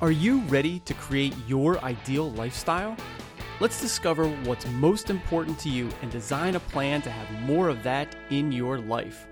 Are 0.00 0.10
you 0.10 0.40
ready 0.42 0.80
to 0.80 0.94
create 0.94 1.34
your 1.46 1.78
ideal 1.84 2.32
lifestyle? 2.32 2.96
Let's 3.60 3.80
discover 3.80 4.28
what's 4.28 4.66
most 4.66 5.08
important 5.08 5.56
to 5.60 5.68
you 5.68 5.88
and 6.02 6.10
design 6.10 6.56
a 6.56 6.60
plan 6.60 7.00
to 7.02 7.10
have 7.10 7.42
more 7.42 7.68
of 7.68 7.84
that 7.84 8.16
in 8.30 8.50
your 8.50 8.78
life. 8.78 9.28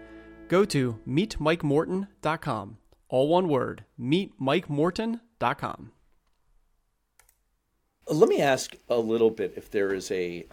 Go 0.47 0.65
to 0.67 1.01
meetmikemorton.com. 1.07 2.77
All 3.09 3.29
one 3.29 3.49
word, 3.49 3.85
meetmikemorton.com. 4.01 5.91
Uh, 8.09 8.15
let 8.15 8.29
me 8.29 8.41
ask 8.41 8.77
a 8.89 8.99
little 8.99 9.31
bit 9.31 9.55
if 9.57 9.69
there 9.69 9.93
is 9.93 10.13
a 10.13 10.47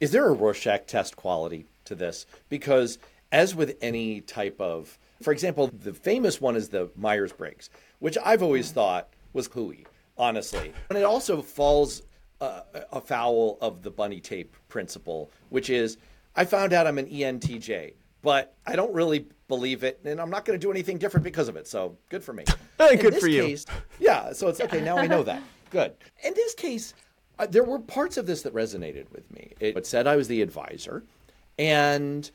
is 0.00 0.12
there 0.12 0.26
a 0.26 0.32
Rorschach 0.32 0.86
test 0.86 1.16
quality 1.16 1.66
to 1.84 1.94
this? 1.94 2.24
Because 2.48 2.98
as 3.30 3.54
with 3.54 3.76
any 3.82 4.22
type 4.22 4.58
of, 4.58 4.98
for 5.22 5.32
example, 5.32 5.68
the 5.68 5.92
famous 5.92 6.40
one 6.40 6.56
is 6.56 6.70
the 6.70 6.90
Myers 6.96 7.32
Briggs, 7.32 7.68
which 8.00 8.18
I've 8.24 8.42
always 8.42 8.72
thought 8.72 9.08
was 9.32 9.46
hooey, 9.46 9.86
honestly, 10.18 10.72
and 10.88 10.98
it 10.98 11.04
also 11.04 11.40
falls 11.40 12.02
uh, 12.40 12.62
afoul 12.92 13.58
of 13.60 13.82
the 13.82 13.90
buddy 13.90 14.20
tape 14.20 14.56
principle, 14.68 15.30
which 15.50 15.70
is 15.70 15.98
I 16.34 16.44
found 16.44 16.72
out 16.72 16.86
I'm 16.86 16.98
an 16.98 17.06
ENTJ, 17.06 17.94
but 18.22 18.56
I 18.66 18.76
don't 18.76 18.92
really 18.92 19.26
believe 19.48 19.84
it, 19.84 20.00
and 20.04 20.20
I'm 20.20 20.30
not 20.30 20.44
going 20.44 20.58
to 20.58 20.64
do 20.64 20.70
anything 20.70 20.98
different 20.98 21.24
because 21.24 21.48
of 21.48 21.56
it. 21.56 21.66
So 21.66 21.96
good 22.08 22.24
for 22.24 22.32
me. 22.32 22.44
Hey, 22.78 22.96
good 23.00 23.16
for 23.16 23.28
you. 23.28 23.42
case, 23.42 23.66
yeah, 23.98 24.32
so 24.32 24.48
it's 24.48 24.60
okay. 24.60 24.80
Now 24.80 24.96
I 24.96 25.06
know 25.06 25.22
that. 25.22 25.42
Good. 25.70 25.94
In 26.24 26.34
this 26.34 26.54
case, 26.54 26.94
uh, 27.38 27.46
there 27.46 27.64
were 27.64 27.78
parts 27.78 28.16
of 28.16 28.26
this 28.26 28.42
that 28.42 28.54
resonated 28.54 29.10
with 29.12 29.30
me. 29.32 29.52
It, 29.60 29.76
it 29.76 29.86
said 29.86 30.06
I 30.06 30.16
was 30.16 30.28
the 30.28 30.42
advisor, 30.42 31.04
and 31.58 32.30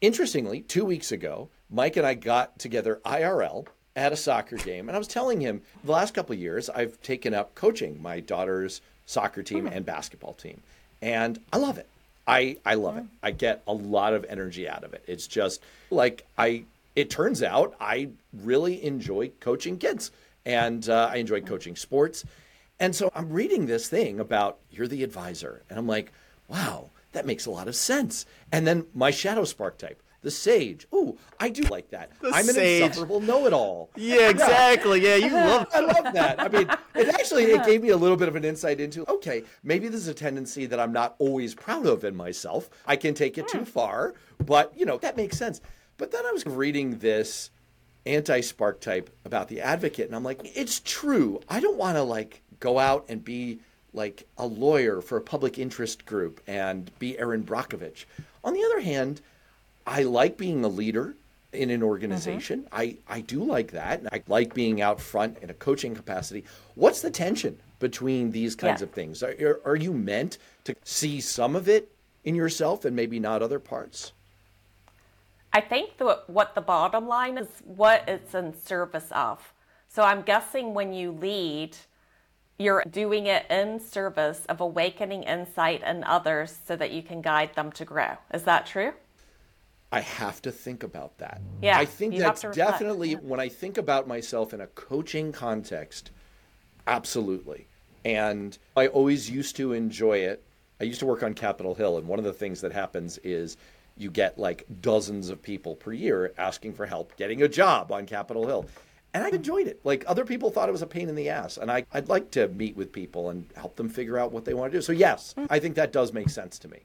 interestingly, 0.00 0.60
two 0.62 0.84
weeks 0.84 1.12
ago, 1.12 1.50
Mike 1.70 1.96
and 1.96 2.06
I 2.06 2.14
got 2.14 2.58
together 2.58 3.00
IRL 3.04 3.66
at 3.94 4.12
a 4.12 4.16
soccer 4.16 4.56
game, 4.56 4.88
and 4.88 4.96
I 4.96 4.98
was 4.98 5.08
telling 5.08 5.40
him 5.40 5.62
the 5.84 5.92
last 5.92 6.14
couple 6.14 6.32
of 6.34 6.40
years 6.40 6.70
I've 6.70 7.00
taken 7.02 7.34
up 7.34 7.54
coaching 7.54 8.00
my 8.00 8.20
daughter's 8.20 8.80
soccer 9.06 9.42
team 9.42 9.66
hmm. 9.66 9.72
and 9.72 9.84
basketball 9.84 10.34
team, 10.34 10.62
and 11.00 11.38
I 11.52 11.58
love 11.58 11.78
it. 11.78 11.88
I 12.26 12.56
I 12.64 12.74
love 12.74 12.96
it. 12.96 13.02
Hmm. 13.02 13.06
I 13.22 13.30
get 13.32 13.62
a 13.66 13.72
lot 13.72 14.14
of 14.14 14.24
energy 14.28 14.68
out 14.68 14.84
of 14.84 14.94
it. 14.94 15.04
It's 15.06 15.26
just 15.26 15.62
like 15.90 16.26
I. 16.38 16.64
It 16.94 17.08
turns 17.08 17.42
out 17.42 17.74
I 17.80 18.10
really 18.42 18.84
enjoy 18.84 19.30
coaching 19.40 19.78
kids, 19.78 20.10
and 20.44 20.88
uh, 20.88 21.10
I 21.12 21.16
enjoy 21.16 21.40
hmm. 21.40 21.46
coaching 21.46 21.76
sports. 21.76 22.24
And 22.80 22.96
so 22.96 23.12
I'm 23.14 23.30
reading 23.30 23.66
this 23.66 23.88
thing 23.88 24.18
about 24.18 24.58
you're 24.70 24.88
the 24.88 25.04
advisor, 25.04 25.62
and 25.70 25.78
I'm 25.78 25.86
like, 25.86 26.12
wow, 26.48 26.90
that 27.12 27.26
makes 27.26 27.46
a 27.46 27.50
lot 27.50 27.68
of 27.68 27.76
sense. 27.76 28.26
And 28.50 28.66
then 28.66 28.86
my 28.92 29.12
shadow 29.12 29.44
spark 29.44 29.78
type, 29.78 30.01
the 30.22 30.30
sage. 30.30 30.86
Ooh, 30.94 31.18
I 31.38 31.48
do 31.48 31.62
like 31.62 31.90
that. 31.90 32.12
I'm 32.24 32.48
an 32.48 32.54
sage. 32.54 32.82
insufferable 32.82 33.20
know-it-all. 33.20 33.90
Yeah, 33.96 34.30
exactly. 34.30 35.02
Yeah, 35.02 35.16
you 35.16 35.32
love 35.32 35.68
that. 35.70 35.76
I 35.76 35.80
love 35.80 36.14
that. 36.14 36.40
I 36.40 36.48
mean, 36.48 36.68
it 36.94 37.08
actually 37.08 37.44
it 37.44 37.64
gave 37.66 37.82
me 37.82 37.90
a 37.90 37.96
little 37.96 38.16
bit 38.16 38.28
of 38.28 38.36
an 38.36 38.44
insight 38.44 38.80
into 38.80 39.08
okay, 39.10 39.42
maybe 39.62 39.88
this 39.88 40.00
is 40.00 40.08
a 40.08 40.14
tendency 40.14 40.66
that 40.66 40.80
I'm 40.80 40.92
not 40.92 41.16
always 41.18 41.54
proud 41.54 41.86
of 41.86 42.04
in 42.04 42.16
myself. 42.16 42.70
I 42.86 42.96
can 42.96 43.14
take 43.14 43.36
it 43.36 43.48
too 43.48 43.58
hmm. 43.58 43.64
far, 43.64 44.14
but 44.44 44.72
you 44.76 44.86
know 44.86 44.98
that 44.98 45.16
makes 45.16 45.36
sense. 45.36 45.60
But 45.98 46.12
then 46.12 46.24
I 46.24 46.32
was 46.32 46.46
reading 46.46 46.98
this 46.98 47.50
anti-spark 48.06 48.80
type 48.80 49.10
about 49.24 49.48
the 49.48 49.60
advocate, 49.60 50.06
and 50.06 50.16
I'm 50.16 50.24
like, 50.24 50.40
it's 50.56 50.80
true. 50.84 51.40
I 51.48 51.60
don't 51.60 51.76
want 51.76 51.96
to 51.96 52.02
like 52.02 52.42
go 52.60 52.78
out 52.78 53.06
and 53.08 53.24
be 53.24 53.60
like 53.92 54.26
a 54.38 54.46
lawyer 54.46 55.00
for 55.00 55.18
a 55.18 55.20
public 55.20 55.58
interest 55.58 56.06
group 56.06 56.40
and 56.46 56.90
be 56.98 57.18
Erin 57.18 57.44
Brockovich. 57.44 58.04
On 58.44 58.54
the 58.54 58.64
other 58.64 58.80
hand, 58.80 59.20
I 59.86 60.02
like 60.02 60.36
being 60.36 60.64
a 60.64 60.68
leader 60.68 61.14
in 61.52 61.70
an 61.70 61.82
organization. 61.82 62.62
Mm-hmm. 62.62 62.74
I, 62.74 62.96
I 63.08 63.20
do 63.20 63.44
like 63.44 63.72
that. 63.72 64.02
I 64.12 64.22
like 64.26 64.54
being 64.54 64.80
out 64.80 65.00
front 65.00 65.38
in 65.42 65.50
a 65.50 65.54
coaching 65.54 65.94
capacity. 65.94 66.44
What's 66.74 67.02
the 67.02 67.10
tension 67.10 67.58
between 67.78 68.30
these 68.30 68.56
kinds 68.56 68.80
yeah. 68.80 68.86
of 68.86 68.92
things? 68.92 69.22
Are, 69.22 69.60
are 69.64 69.76
you 69.76 69.92
meant 69.92 70.38
to 70.64 70.74
see 70.84 71.20
some 71.20 71.54
of 71.56 71.68
it 71.68 71.92
in 72.24 72.34
yourself 72.34 72.84
and 72.84 72.96
maybe 72.96 73.18
not 73.18 73.42
other 73.42 73.58
parts? 73.58 74.12
I 75.52 75.60
think 75.60 75.98
the, 75.98 76.20
what 76.28 76.54
the 76.54 76.62
bottom 76.62 77.06
line 77.06 77.36
is 77.36 77.48
what 77.64 78.08
it's 78.08 78.34
in 78.34 78.54
service 78.54 79.08
of. 79.12 79.52
So 79.88 80.02
I'm 80.02 80.22
guessing 80.22 80.72
when 80.72 80.94
you 80.94 81.12
lead, 81.12 81.76
you're 82.58 82.82
doing 82.90 83.26
it 83.26 83.44
in 83.50 83.78
service 83.78 84.46
of 84.46 84.62
awakening 84.62 85.24
insight 85.24 85.82
in 85.82 86.04
others 86.04 86.56
so 86.66 86.76
that 86.76 86.92
you 86.92 87.02
can 87.02 87.20
guide 87.20 87.54
them 87.54 87.70
to 87.72 87.84
grow. 87.84 88.16
Is 88.32 88.44
that 88.44 88.64
true? 88.64 88.94
I 89.92 90.00
have 90.00 90.40
to 90.42 90.50
think 90.50 90.82
about 90.82 91.18
that. 91.18 91.40
Yeah, 91.60 91.78
I 91.78 91.84
think 91.84 92.16
that's 92.16 92.42
definitely 92.42 93.12
when 93.12 93.40
I 93.40 93.48
think 93.48 93.76
about 93.76 94.08
myself 94.08 94.54
in 94.54 94.62
a 94.62 94.66
coaching 94.68 95.32
context, 95.32 96.10
absolutely. 96.86 97.66
And 98.04 98.56
I 98.76 98.88
always 98.88 99.30
used 99.30 99.54
to 99.56 99.72
enjoy 99.74 100.18
it. 100.18 100.42
I 100.80 100.84
used 100.84 100.98
to 101.00 101.06
work 101.06 101.22
on 101.22 101.34
Capitol 101.34 101.74
Hill, 101.74 101.98
and 101.98 102.08
one 102.08 102.18
of 102.18 102.24
the 102.24 102.32
things 102.32 102.60
that 102.62 102.72
happens 102.72 103.18
is 103.18 103.56
you 103.98 104.10
get 104.10 104.38
like 104.38 104.64
dozens 104.80 105.28
of 105.28 105.42
people 105.42 105.76
per 105.76 105.92
year 105.92 106.32
asking 106.38 106.72
for 106.72 106.86
help 106.86 107.14
getting 107.16 107.42
a 107.42 107.48
job 107.48 107.92
on 107.92 108.06
Capitol 108.06 108.46
Hill. 108.46 108.66
And 109.14 109.22
I 109.22 109.28
enjoyed 109.28 109.66
it. 109.66 109.78
Like 109.84 110.04
other 110.06 110.24
people 110.24 110.50
thought 110.50 110.70
it 110.70 110.72
was 110.72 110.80
a 110.80 110.86
pain 110.86 111.10
in 111.10 111.14
the 111.14 111.28
ass. 111.28 111.58
And 111.58 111.70
I, 111.70 111.84
I'd 111.92 112.08
like 112.08 112.30
to 112.30 112.48
meet 112.48 112.74
with 112.76 112.90
people 112.90 113.28
and 113.28 113.44
help 113.56 113.76
them 113.76 113.90
figure 113.90 114.18
out 114.18 114.32
what 114.32 114.46
they 114.46 114.54
want 114.54 114.72
to 114.72 114.78
do. 114.78 114.82
So 114.82 114.92
yes, 114.92 115.34
I 115.50 115.58
think 115.58 115.74
that 115.74 115.92
does 115.92 116.14
make 116.14 116.30
sense 116.30 116.58
to 116.60 116.68
me. 116.68 116.80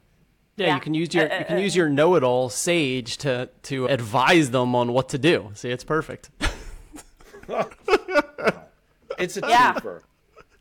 Yeah, 0.57 0.67
yeah. 0.67 0.75
you 0.75 0.81
can 0.81 0.93
use 0.93 1.13
your 1.13 1.23
you 1.23 1.45
can 1.45 1.59
use 1.59 1.75
your 1.75 1.87
know-it-all 1.87 2.49
sage 2.49 3.17
to 3.17 3.49
to 3.63 3.85
advise 3.85 4.51
them 4.51 4.75
on 4.75 4.91
what 4.91 5.09
to 5.09 5.17
do. 5.17 5.51
See, 5.53 5.69
it's 5.69 5.83
perfect. 5.83 6.29
it's 9.19 9.37
a 9.37 9.41
yeah. 9.47 9.73
twofer. 9.73 10.01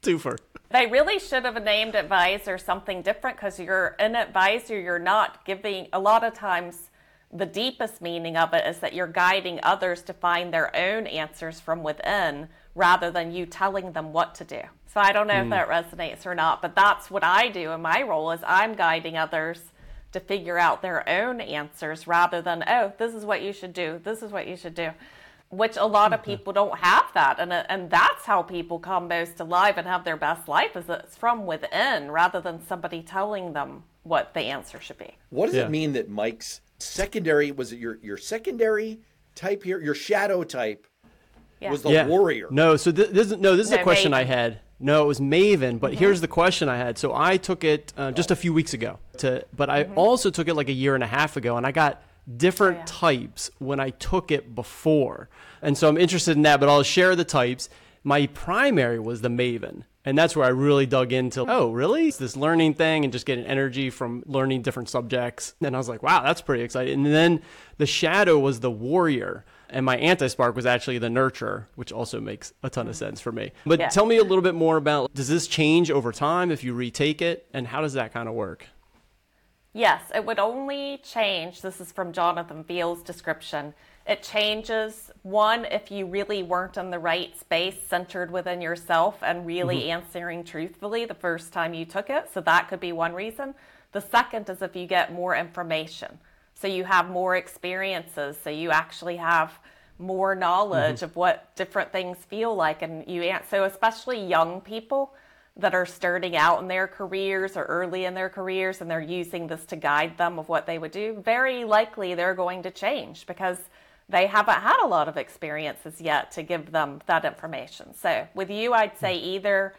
Twofer. 0.02 0.38
They 0.70 0.86
really 0.86 1.18
should 1.18 1.44
have 1.44 1.62
named 1.62 1.94
advisor 1.94 2.58
something 2.58 3.02
different 3.02 3.36
because 3.36 3.58
you're 3.58 3.94
an 3.98 4.16
advisor, 4.16 4.78
you're 4.78 4.98
not 4.98 5.44
giving, 5.44 5.88
a 5.92 5.98
lot 5.98 6.24
of 6.24 6.34
times, 6.34 6.90
the 7.32 7.46
deepest 7.46 8.00
meaning 8.02 8.36
of 8.36 8.52
it 8.52 8.66
is 8.66 8.78
that 8.80 8.92
you're 8.92 9.06
guiding 9.06 9.60
others 9.62 10.02
to 10.02 10.12
find 10.12 10.52
their 10.52 10.74
own 10.76 11.06
answers 11.06 11.60
from 11.60 11.82
within 11.82 12.48
rather 12.74 13.10
than 13.10 13.32
you 13.32 13.46
telling 13.46 13.92
them 13.92 14.12
what 14.12 14.34
to 14.36 14.44
do. 14.44 14.60
So 14.92 15.00
I 15.00 15.12
don't 15.12 15.26
know 15.26 15.34
mm. 15.34 15.40
if 15.40 15.44
hmm. 15.44 15.50
that 15.50 15.68
resonates 15.68 16.26
or 16.26 16.34
not, 16.34 16.62
but 16.62 16.74
that's 16.74 17.10
what 17.10 17.24
I 17.24 17.48
do 17.48 17.70
in 17.72 17.82
my 17.82 18.02
role 18.02 18.30
is 18.32 18.40
I'm 18.46 18.74
guiding 18.74 19.16
others 19.16 19.60
to 20.12 20.20
figure 20.20 20.58
out 20.58 20.82
their 20.82 21.08
own 21.08 21.40
answers 21.40 22.06
rather 22.06 22.40
than, 22.40 22.64
oh, 22.66 22.92
this 22.98 23.14
is 23.14 23.24
what 23.24 23.42
you 23.42 23.52
should 23.52 23.72
do. 23.72 24.00
This 24.02 24.22
is 24.22 24.32
what 24.32 24.46
you 24.46 24.56
should 24.56 24.74
do 24.74 24.90
which 25.48 25.76
a 25.76 25.86
lot 25.86 26.12
of 26.12 26.20
mm-hmm. 26.20 26.32
people 26.32 26.52
don't 26.52 26.78
have 26.78 27.06
that 27.14 27.38
and 27.38 27.52
uh, 27.52 27.62
and 27.68 27.90
that's 27.90 28.24
how 28.24 28.42
people 28.42 28.78
come 28.78 29.08
most 29.08 29.38
alive 29.40 29.78
and 29.78 29.86
have 29.86 30.04
their 30.04 30.16
best 30.16 30.48
life 30.48 30.76
is 30.76 30.88
it's 30.88 31.16
from 31.16 31.46
within 31.46 32.10
rather 32.10 32.40
than 32.40 32.60
somebody 32.66 33.02
telling 33.02 33.52
them 33.52 33.82
what 34.02 34.34
the 34.34 34.40
answer 34.40 34.80
should 34.80 34.98
be 34.98 35.16
what 35.30 35.46
does 35.46 35.54
yeah. 35.54 35.64
it 35.64 35.70
mean 35.70 35.92
that 35.92 36.08
mike's 36.08 36.60
secondary 36.78 37.52
was 37.52 37.72
it 37.72 37.78
your 37.78 37.98
your 38.02 38.16
secondary 38.16 38.98
type 39.34 39.62
here 39.62 39.80
your 39.80 39.94
shadow 39.94 40.42
type 40.42 40.86
yeah. 41.60 41.70
was 41.70 41.82
the 41.82 41.90
yeah. 41.90 42.06
warrior 42.06 42.48
no 42.50 42.76
so 42.76 42.90
this, 42.90 43.08
this 43.10 43.38
no 43.38 43.56
this 43.56 43.66
is 43.66 43.72
no, 43.72 43.78
a 43.78 43.82
question 43.82 44.12
maven. 44.12 44.16
i 44.16 44.24
had 44.24 44.60
no 44.78 45.02
it 45.02 45.06
was 45.06 45.20
maven 45.20 45.80
but 45.80 45.92
mm-hmm. 45.92 45.98
here's 45.98 46.20
the 46.20 46.28
question 46.28 46.68
i 46.68 46.76
had 46.76 46.98
so 46.98 47.14
i 47.14 47.36
took 47.36 47.64
it 47.64 47.92
uh, 47.96 48.10
just 48.10 48.30
a 48.30 48.36
few 48.36 48.52
weeks 48.52 48.74
ago 48.74 48.98
to 49.16 49.44
but 49.54 49.70
i 49.70 49.84
mm-hmm. 49.84 49.98
also 49.98 50.30
took 50.30 50.48
it 50.48 50.54
like 50.54 50.68
a 50.68 50.72
year 50.72 50.94
and 50.94 51.02
a 51.02 51.06
half 51.06 51.36
ago 51.36 51.56
and 51.56 51.66
i 51.66 51.72
got 51.72 52.02
different 52.34 52.76
oh, 52.76 52.80
yeah. 52.80 52.86
types 52.86 53.50
when 53.58 53.80
I 53.80 53.90
took 53.90 54.30
it 54.30 54.54
before. 54.54 55.28
And 55.62 55.76
so 55.76 55.88
I'm 55.88 55.98
interested 55.98 56.36
in 56.36 56.42
that, 56.42 56.60
but 56.60 56.68
I'll 56.68 56.82
share 56.82 57.14
the 57.16 57.24
types. 57.24 57.68
My 58.02 58.26
primary 58.26 58.98
was 58.98 59.20
the 59.20 59.28
Maven. 59.28 59.84
And 60.04 60.16
that's 60.16 60.36
where 60.36 60.46
I 60.46 60.50
really 60.50 60.86
dug 60.86 61.12
into, 61.12 61.44
oh, 61.48 61.72
really? 61.72 62.06
It's 62.06 62.16
this 62.16 62.36
learning 62.36 62.74
thing 62.74 63.02
and 63.02 63.12
just 63.12 63.26
getting 63.26 63.44
energy 63.44 63.90
from 63.90 64.22
learning 64.26 64.62
different 64.62 64.88
subjects. 64.88 65.54
And 65.60 65.74
I 65.74 65.78
was 65.78 65.88
like, 65.88 66.04
wow, 66.04 66.22
that's 66.22 66.40
pretty 66.40 66.62
exciting. 66.62 67.06
And 67.06 67.14
then 67.14 67.42
the 67.78 67.86
Shadow 67.86 68.38
was 68.38 68.60
the 68.60 68.70
Warrior. 68.70 69.44
And 69.68 69.84
my 69.84 69.96
anti 69.96 70.28
spark 70.28 70.54
was 70.54 70.66
actually 70.66 70.98
the 70.98 71.08
Nurturer, 71.08 71.66
which 71.74 71.92
also 71.92 72.20
makes 72.20 72.52
a 72.62 72.70
ton 72.70 72.88
of 72.88 72.96
sense 72.96 73.20
for 73.20 73.32
me. 73.32 73.52
But 73.64 73.80
yeah. 73.80 73.88
tell 73.88 74.06
me 74.06 74.16
a 74.16 74.22
little 74.22 74.42
bit 74.42 74.54
more 74.54 74.76
about 74.76 75.12
does 75.14 75.28
this 75.28 75.46
change 75.46 75.90
over 75.90 76.12
time 76.12 76.50
if 76.50 76.62
you 76.62 76.72
retake 76.74 77.20
it? 77.22 77.46
And 77.52 77.66
how 77.66 77.80
does 77.80 77.94
that 77.94 78.12
kind 78.12 78.28
of 78.28 78.34
work? 78.34 78.66
Yes, 79.72 80.04
it 80.14 80.24
would 80.24 80.38
only 80.38 81.02
change. 81.04 81.60
This 81.60 81.82
is 81.82 81.92
from 81.92 82.12
Jonathan 82.12 82.64
Fields' 82.64 83.02
description. 83.02 83.74
It 84.06 84.22
changes 84.22 85.10
one 85.22 85.66
if 85.66 85.90
you 85.90 86.06
really 86.06 86.42
weren't 86.42 86.78
in 86.78 86.90
the 86.90 86.98
right 86.98 87.38
space, 87.38 87.76
centered 87.86 88.30
within 88.30 88.62
yourself, 88.62 89.18
and 89.22 89.44
really 89.44 89.80
mm-hmm. 89.80 90.02
answering 90.02 90.44
truthfully 90.44 91.04
the 91.04 91.12
first 91.12 91.52
time 91.52 91.74
you 91.74 91.84
took 91.84 92.08
it. 92.08 92.30
So 92.32 92.40
that 92.40 92.68
could 92.68 92.80
be 92.80 92.92
one 92.92 93.12
reason. 93.12 93.54
The 93.92 94.00
second 94.00 94.48
is 94.48 94.62
if 94.62 94.74
you 94.76 94.86
get 94.86 95.12
more 95.12 95.36
information. 95.36 96.20
So 96.60 96.66
you 96.68 96.84
have 96.84 97.08
more 97.10 97.36
experiences. 97.36 98.36
So 98.42 98.50
you 98.50 98.70
actually 98.70 99.16
have 99.16 99.52
more 99.98 100.34
knowledge 100.34 100.96
mm-hmm. 100.96 101.04
of 101.04 101.16
what 101.16 101.54
different 101.54 101.92
things 101.92 102.18
feel 102.18 102.54
like. 102.54 102.82
And 102.82 103.06
you, 103.08 103.32
so 103.48 103.64
especially 103.64 104.24
young 104.24 104.60
people, 104.60 105.14
that 105.56 105.74
are 105.74 105.86
starting 105.86 106.36
out 106.36 106.60
in 106.60 106.68
their 106.68 106.86
careers 106.86 107.56
or 107.56 107.64
early 107.64 108.04
in 108.04 108.14
their 108.14 108.28
careers 108.28 108.80
and 108.80 108.90
they're 108.90 109.00
using 109.00 109.46
this 109.46 109.64
to 109.64 109.76
guide 109.76 110.18
them 110.18 110.38
of 110.38 110.48
what 110.48 110.66
they 110.66 110.78
would 110.78 110.90
do, 110.90 111.20
very 111.24 111.64
likely 111.64 112.14
they're 112.14 112.34
going 112.34 112.62
to 112.62 112.70
change 112.70 113.26
because 113.26 113.58
they 114.08 114.26
haven't 114.26 114.60
had 114.60 114.84
a 114.84 114.86
lot 114.86 115.08
of 115.08 115.16
experiences 115.16 116.00
yet 116.00 116.30
to 116.30 116.42
give 116.42 116.70
them 116.70 117.00
that 117.06 117.24
information. 117.24 117.94
So 117.94 118.28
with 118.34 118.50
you, 118.50 118.74
I'd 118.74 118.98
say 118.98 119.16
either 119.16 119.74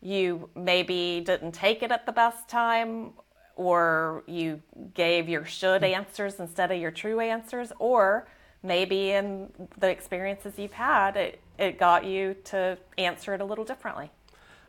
you 0.00 0.50
maybe 0.56 1.22
didn't 1.24 1.52
take 1.52 1.82
it 1.84 1.92
at 1.92 2.04
the 2.04 2.12
best 2.12 2.48
time 2.48 3.12
or 3.56 4.22
you 4.26 4.60
gave 4.94 5.28
your 5.28 5.44
should 5.44 5.84
answers 5.84 6.40
instead 6.40 6.70
of 6.70 6.78
your 6.78 6.90
true 6.90 7.20
answers 7.20 7.72
or 7.78 8.26
maybe 8.62 9.10
in 9.10 9.50
the 9.78 9.88
experiences 9.88 10.58
you've 10.58 10.72
had 10.72 11.16
it, 11.16 11.40
it 11.58 11.78
got 11.78 12.04
you 12.04 12.34
to 12.44 12.78
answer 12.98 13.34
it 13.34 13.40
a 13.40 13.44
little 13.44 13.64
differently 13.64 14.10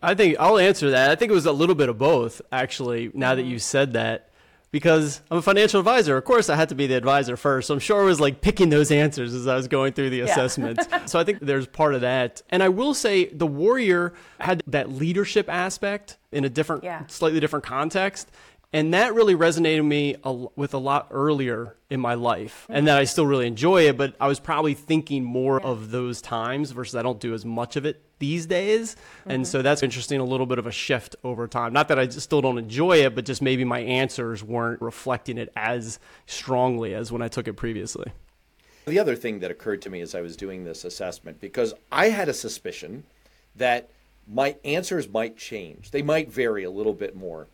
I 0.03 0.15
think 0.15 0.35
I'll 0.37 0.59
answer 0.59 0.91
that. 0.91 1.09
I 1.09 1.15
think 1.15 1.31
it 1.31 1.33
was 1.33 1.45
a 1.45 1.51
little 1.51 1.75
bit 1.75 1.87
of 1.87 1.97
both, 1.97 2.41
actually, 2.51 3.09
now 3.13 3.35
that 3.35 3.41
mm-hmm. 3.41 3.51
you 3.51 3.59
said 3.59 3.93
that. 3.93 4.29
Because 4.69 5.21
I'm 5.29 5.37
a 5.37 5.41
financial 5.41 5.79
advisor. 5.79 6.17
Of 6.17 6.25
course, 6.25 6.49
I 6.49 6.55
had 6.55 6.69
to 6.69 6.75
be 6.75 6.87
the 6.87 6.95
advisor 6.95 7.37
first. 7.37 7.67
So 7.67 7.75
I'm 7.75 7.79
sure 7.79 8.01
I 8.01 8.05
was 8.05 8.19
like 8.19 8.41
picking 8.41 8.69
those 8.69 8.89
answers 8.89 9.31
as 9.35 9.45
I 9.45 9.55
was 9.55 9.67
going 9.67 9.93
through 9.93 10.09
the 10.09 10.17
yeah. 10.17 10.23
assessment. 10.23 10.79
so 11.05 11.19
I 11.19 11.23
think 11.23 11.41
there's 11.41 11.67
part 11.67 11.93
of 11.93 12.01
that. 12.01 12.41
And 12.49 12.63
I 12.63 12.69
will 12.69 12.95
say 12.95 13.25
the 13.25 13.45
Warrior 13.45 14.13
had 14.39 14.63
that 14.65 14.91
leadership 14.91 15.47
aspect 15.47 16.17
in 16.31 16.43
a 16.43 16.49
different, 16.49 16.83
yeah. 16.83 17.05
slightly 17.05 17.39
different 17.39 17.63
context. 17.63 18.31
And 18.73 18.93
that 18.95 19.13
really 19.13 19.35
resonated 19.35 19.77
with 19.77 19.85
me 19.85 20.15
with 20.55 20.73
a 20.73 20.79
lot 20.79 21.07
earlier 21.11 21.75
in 21.91 21.99
my 21.99 22.15
life. 22.15 22.65
And 22.69 22.87
that 22.87 22.97
I 22.97 23.03
still 23.03 23.27
really 23.27 23.45
enjoy 23.45 23.87
it, 23.87 23.97
but 23.97 24.15
I 24.19 24.27
was 24.27 24.39
probably 24.39 24.73
thinking 24.73 25.23
more 25.23 25.61
of 25.61 25.91
those 25.91 26.23
times 26.23 26.71
versus 26.71 26.95
I 26.95 27.03
don't 27.03 27.19
do 27.19 27.35
as 27.35 27.45
much 27.45 27.75
of 27.75 27.85
it 27.85 28.01
these 28.17 28.47
days. 28.47 28.95
Mm-hmm. 28.95 29.31
And 29.31 29.47
so 29.47 29.61
that's 29.61 29.83
interesting, 29.83 30.19
a 30.19 30.23
little 30.23 30.47
bit 30.47 30.57
of 30.57 30.65
a 30.65 30.71
shift 30.71 31.15
over 31.23 31.47
time. 31.47 31.71
Not 31.71 31.87
that 31.89 31.99
I 31.99 32.07
still 32.07 32.41
don't 32.41 32.57
enjoy 32.57 33.05
it, 33.05 33.13
but 33.13 33.25
just 33.25 33.43
maybe 33.43 33.63
my 33.63 33.79
answers 33.81 34.43
weren't 34.43 34.81
reflecting 34.81 35.37
it 35.37 35.53
as 35.55 35.99
strongly 36.25 36.95
as 36.95 37.11
when 37.11 37.21
I 37.21 37.27
took 37.27 37.47
it 37.47 37.53
previously. 37.53 38.11
The 38.85 38.97
other 38.97 39.15
thing 39.15 39.39
that 39.39 39.51
occurred 39.51 39.83
to 39.83 39.89
me 39.91 40.01
as 40.01 40.15
I 40.15 40.21
was 40.21 40.35
doing 40.35 40.63
this 40.63 40.83
assessment, 40.83 41.39
because 41.39 41.75
I 41.91 42.09
had 42.09 42.27
a 42.27 42.33
suspicion 42.33 43.03
that 43.55 43.89
my 44.27 44.55
answers 44.65 45.07
might 45.07 45.37
change, 45.37 45.91
they 45.91 46.01
might 46.01 46.31
vary 46.31 46.63
a 46.63 46.71
little 46.71 46.93
bit 46.93 47.15
more 47.15 47.47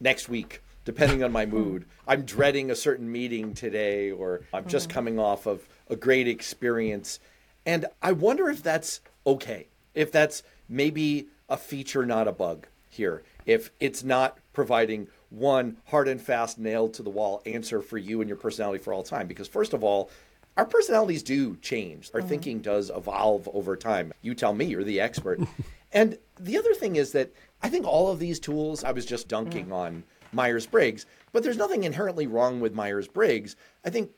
next 0.00 0.28
week, 0.28 0.62
depending 0.84 1.22
on 1.22 1.32
my 1.32 1.46
mood. 1.46 1.84
I'm 2.06 2.22
dreading 2.22 2.70
a 2.70 2.76
certain 2.76 3.10
meeting 3.10 3.54
today, 3.54 4.10
or 4.10 4.42
I'm 4.52 4.66
just 4.66 4.88
mm-hmm. 4.88 4.94
coming 4.94 5.18
off 5.18 5.46
of 5.46 5.68
a 5.88 5.96
great 5.96 6.28
experience. 6.28 7.20
And 7.66 7.86
I 8.00 8.12
wonder 8.12 8.48
if 8.48 8.62
that's 8.62 9.00
okay, 9.26 9.68
if 9.94 10.10
that's 10.10 10.42
maybe 10.68 11.26
a 11.48 11.56
feature, 11.56 12.06
not 12.06 12.28
a 12.28 12.32
bug 12.32 12.66
here, 12.88 13.22
if 13.46 13.70
it's 13.80 14.02
not 14.02 14.38
providing 14.52 15.08
one 15.30 15.76
hard 15.86 16.08
and 16.08 16.20
fast, 16.20 16.58
nailed 16.58 16.94
to 16.94 17.02
the 17.02 17.10
wall 17.10 17.42
answer 17.44 17.82
for 17.82 17.98
you 17.98 18.20
and 18.20 18.28
your 18.28 18.38
personality 18.38 18.82
for 18.82 18.92
all 18.92 19.02
time. 19.02 19.26
Because, 19.26 19.48
first 19.48 19.74
of 19.74 19.84
all, 19.84 20.10
our 20.56 20.64
personalities 20.64 21.22
do 21.22 21.56
change. 21.56 22.10
Our 22.14 22.20
mm-hmm. 22.20 22.28
thinking 22.28 22.60
does 22.60 22.90
evolve 22.90 23.48
over 23.52 23.76
time. 23.76 24.12
You 24.22 24.34
tell 24.34 24.54
me, 24.54 24.64
you're 24.64 24.84
the 24.84 25.00
expert. 25.00 25.40
and 25.92 26.18
the 26.38 26.58
other 26.58 26.74
thing 26.74 26.96
is 26.96 27.12
that 27.12 27.32
I 27.62 27.68
think 27.68 27.86
all 27.86 28.10
of 28.10 28.18
these 28.18 28.38
tools, 28.38 28.84
I 28.84 28.92
was 28.92 29.06
just 29.06 29.28
dunking 29.28 29.66
mm. 29.66 29.72
on 29.72 30.04
Myers 30.32 30.66
Briggs, 30.66 31.06
but 31.32 31.42
there's 31.42 31.56
nothing 31.56 31.84
inherently 31.84 32.26
wrong 32.26 32.60
with 32.60 32.74
Myers 32.74 33.08
Briggs. 33.08 33.56
I 33.84 33.90
think 33.90 34.10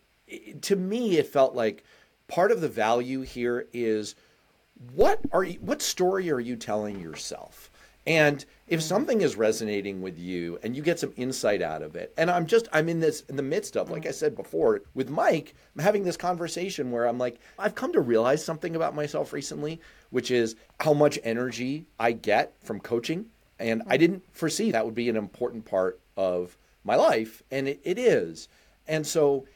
to 0.62 0.76
me, 0.76 1.18
it 1.18 1.26
felt 1.26 1.54
like 1.54 1.84
part 2.28 2.52
of 2.52 2.60
the 2.60 2.68
value 2.68 3.22
here 3.22 3.66
is 3.72 4.14
what 4.94 5.20
are 5.32 5.44
you, 5.44 5.58
what 5.60 5.82
story 5.82 6.30
are 6.30 6.40
you 6.40 6.56
telling 6.56 7.00
yourself? 7.00 7.69
And 8.06 8.44
if 8.66 8.82
something 8.82 9.20
is 9.20 9.36
resonating 9.36 10.00
with 10.00 10.18
you 10.18 10.58
and 10.62 10.74
you 10.74 10.82
get 10.82 10.98
some 10.98 11.12
insight 11.16 11.60
out 11.60 11.82
of 11.82 11.96
it, 11.96 12.14
and 12.16 12.30
I'm 12.30 12.46
just, 12.46 12.66
I'm 12.72 12.88
in 12.88 13.00
this, 13.00 13.22
in 13.28 13.36
the 13.36 13.42
midst 13.42 13.76
of, 13.76 13.90
like 13.90 14.06
I 14.06 14.10
said 14.10 14.34
before, 14.34 14.82
with 14.94 15.10
Mike, 15.10 15.54
I'm 15.74 15.82
having 15.82 16.04
this 16.04 16.16
conversation 16.16 16.90
where 16.90 17.06
I'm 17.06 17.18
like, 17.18 17.38
I've 17.58 17.74
come 17.74 17.92
to 17.92 18.00
realize 18.00 18.44
something 18.44 18.74
about 18.74 18.94
myself 18.94 19.32
recently, 19.32 19.80
which 20.08 20.30
is 20.30 20.56
how 20.80 20.94
much 20.94 21.18
energy 21.22 21.86
I 21.98 22.12
get 22.12 22.54
from 22.64 22.80
coaching. 22.80 23.26
And 23.58 23.82
I 23.86 23.98
didn't 23.98 24.24
foresee 24.34 24.70
that 24.70 24.86
would 24.86 24.94
be 24.94 25.10
an 25.10 25.16
important 25.16 25.66
part 25.66 26.00
of 26.16 26.56
my 26.84 26.96
life. 26.96 27.42
And 27.50 27.68
it, 27.68 27.80
it 27.84 27.98
is. 27.98 28.48
And 28.88 29.06
so, 29.06 29.46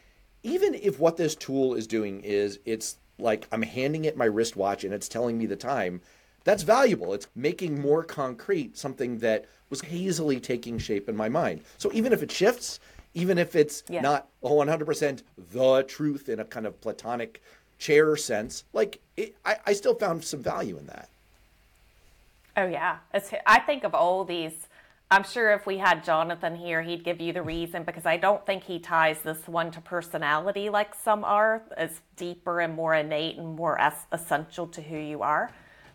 even 0.43 0.75
if 0.75 1.01
what 1.01 1.17
this 1.17 1.35
tool 1.35 1.75
is 1.75 1.87
doing 1.87 2.21
is 2.21 2.61
it's 2.67 2.97
like 3.19 3.47
I'm 3.51 3.63
handing 3.63 4.05
it 4.05 4.17
my 4.17 4.27
wristwatch 4.27 4.85
and 4.85 4.93
it's 4.93 5.09
telling 5.09 5.39
me 5.39 5.47
the 5.47 5.57
time, 5.57 6.03
that's 6.45 6.63
valuable. 6.63 7.15
It's 7.15 7.27
making 7.35 7.81
more 7.81 8.05
concrete 8.05 8.77
something 8.77 9.19
that 9.19 9.47
was 9.71 9.81
hazily 9.81 10.39
taking 10.41 10.79
shape 10.79 11.09
in 11.09 11.17
my 11.17 11.29
mind. 11.29 11.63
So 11.79 11.91
even 11.93 12.13
if 12.13 12.23
it 12.23 12.31
shifts, 12.31 12.81
even 13.15 13.39
if 13.39 13.57
it's 13.57 13.83
Yeah. 13.89 14.03
not 14.03 14.29
100% 14.43 15.23
the 15.53 15.83
truth 15.85 16.29
in 16.29 16.41
a 16.41 16.45
kind 16.45 16.67
of 16.67 16.81
platonic 16.81 17.43
chair 17.79 18.17
sense, 18.17 18.65
like 18.73 19.01
it, 19.17 19.35
I, 19.45 19.57
I 19.67 19.73
still 19.73 19.95
found 19.95 20.23
some 20.25 20.43
value 20.43 20.77
in 20.77 20.87
that. 20.87 21.09
Oh 22.57 22.67
yeah, 22.67 22.99
it's. 23.13 23.33
I 23.47 23.59
think 23.61 23.83
of 23.83 23.95
all 23.95 24.25
these. 24.25 24.53
I'm 25.11 25.25
sure 25.25 25.53
if 25.53 25.67
we 25.67 25.79
had 25.79 26.05
Jonathan 26.05 26.55
here, 26.55 26.83
he'd 26.83 27.05
give 27.05 27.21
you 27.21 27.33
the 27.33 27.43
reason 27.43 27.83
because 27.83 28.07
I 28.07 28.17
don't 28.17 28.45
think 28.47 28.63
he 28.65 28.79
ties 28.79 29.21
this 29.23 29.47
one 29.49 29.71
to 29.73 29.81
personality 29.81 30.71
like 30.71 30.95
some 30.95 31.25
are. 31.25 31.63
It's 31.77 32.01
deeper 32.17 32.61
and 32.61 32.75
more 32.75 32.95
innate 32.95 33.39
and 33.39 33.57
more 33.57 33.81
es- 33.81 34.07
essential 34.13 34.67
to 34.69 34.81
who 34.83 34.97
you 34.97 35.23
are. 35.23 35.51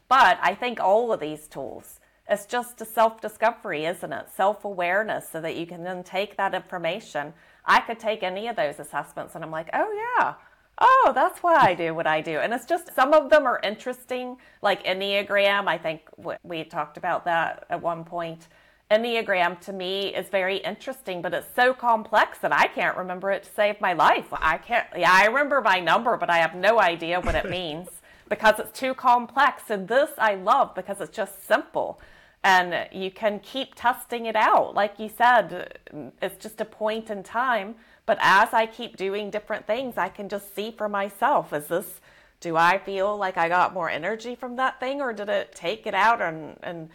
But 0.09 0.39
I 0.41 0.55
think 0.55 0.79
all 0.79 1.13
of 1.13 1.19
these 1.19 1.47
tools, 1.47 1.99
it's 2.27 2.47
just 2.47 2.81
a 2.81 2.85
self 2.85 3.21
discovery, 3.21 3.85
isn't 3.85 4.11
it? 4.11 4.25
Self 4.35 4.65
awareness, 4.65 5.29
so 5.29 5.39
that 5.39 5.55
you 5.55 5.65
can 5.65 5.83
then 5.83 6.03
take 6.03 6.35
that 6.37 6.53
information. 6.53 7.33
I 7.65 7.79
could 7.79 7.99
take 7.99 8.23
any 8.23 8.47
of 8.47 8.55
those 8.55 8.79
assessments 8.79 9.35
and 9.35 9.43
I'm 9.43 9.51
like, 9.51 9.69
oh 9.73 10.17
yeah, 10.19 10.33
oh, 10.79 11.11
that's 11.13 11.43
why 11.43 11.55
I 11.55 11.75
do 11.75 11.93
what 11.93 12.07
I 12.07 12.21
do. 12.21 12.39
And 12.39 12.53
it's 12.53 12.65
just 12.65 12.93
some 12.95 13.13
of 13.13 13.29
them 13.29 13.45
are 13.45 13.59
interesting, 13.63 14.37
like 14.63 14.83
Enneagram. 14.83 15.67
I 15.67 15.77
think 15.77 16.01
we 16.43 16.63
talked 16.63 16.97
about 16.97 17.25
that 17.25 17.65
at 17.69 17.81
one 17.81 18.03
point. 18.03 18.47
Enneagram 18.89 19.59
to 19.61 19.71
me 19.71 20.15
is 20.15 20.29
very 20.29 20.57
interesting, 20.57 21.21
but 21.21 21.31
it's 21.35 21.53
so 21.55 21.75
complex 21.75 22.39
that 22.39 22.51
I 22.51 22.65
can't 22.65 22.97
remember 22.97 23.29
it 23.29 23.43
to 23.43 23.49
save 23.51 23.79
my 23.79 23.93
life. 23.93 24.25
I 24.31 24.57
can't, 24.57 24.87
yeah, 24.97 25.11
I 25.13 25.27
remember 25.27 25.61
my 25.61 25.79
number, 25.79 26.17
but 26.17 26.31
I 26.31 26.37
have 26.37 26.55
no 26.55 26.79
idea 26.79 27.19
what 27.19 27.35
it 27.35 27.47
means 27.51 27.89
because 28.29 28.59
it's 28.59 28.77
too 28.77 28.93
complex. 28.93 29.69
And 29.69 29.87
this 29.87 30.11
I 30.17 30.35
love 30.35 30.75
because 30.75 31.01
it's 31.01 31.15
just 31.15 31.45
simple 31.47 31.99
and 32.43 32.87
you 32.91 33.11
can 33.11 33.39
keep 33.39 33.75
testing 33.75 34.25
it 34.25 34.35
out. 34.35 34.73
Like 34.73 34.97
you 34.97 35.09
said, 35.09 35.79
it's 36.21 36.41
just 36.41 36.61
a 36.61 36.65
point 36.65 37.09
in 37.09 37.23
time. 37.23 37.75
But 38.05 38.17
as 38.21 38.53
I 38.53 38.65
keep 38.65 38.95
doing 38.95 39.29
different 39.29 39.67
things, 39.67 39.97
I 39.97 40.09
can 40.09 40.29
just 40.29 40.55
see 40.55 40.71
for 40.71 40.87
myself 40.87 41.53
is 41.53 41.67
this, 41.67 41.99
do 42.39 42.55
I 42.55 42.77
feel 42.77 43.17
like 43.17 43.37
I 43.37 43.49
got 43.49 43.73
more 43.73 43.89
energy 43.89 44.35
from 44.35 44.55
that 44.55 44.79
thing 44.79 45.01
or 45.01 45.11
did 45.11 45.27
it 45.27 45.53
take 45.53 45.85
it 45.85 45.93
out 45.93 46.21
and, 46.21 46.57
and, 46.63 46.89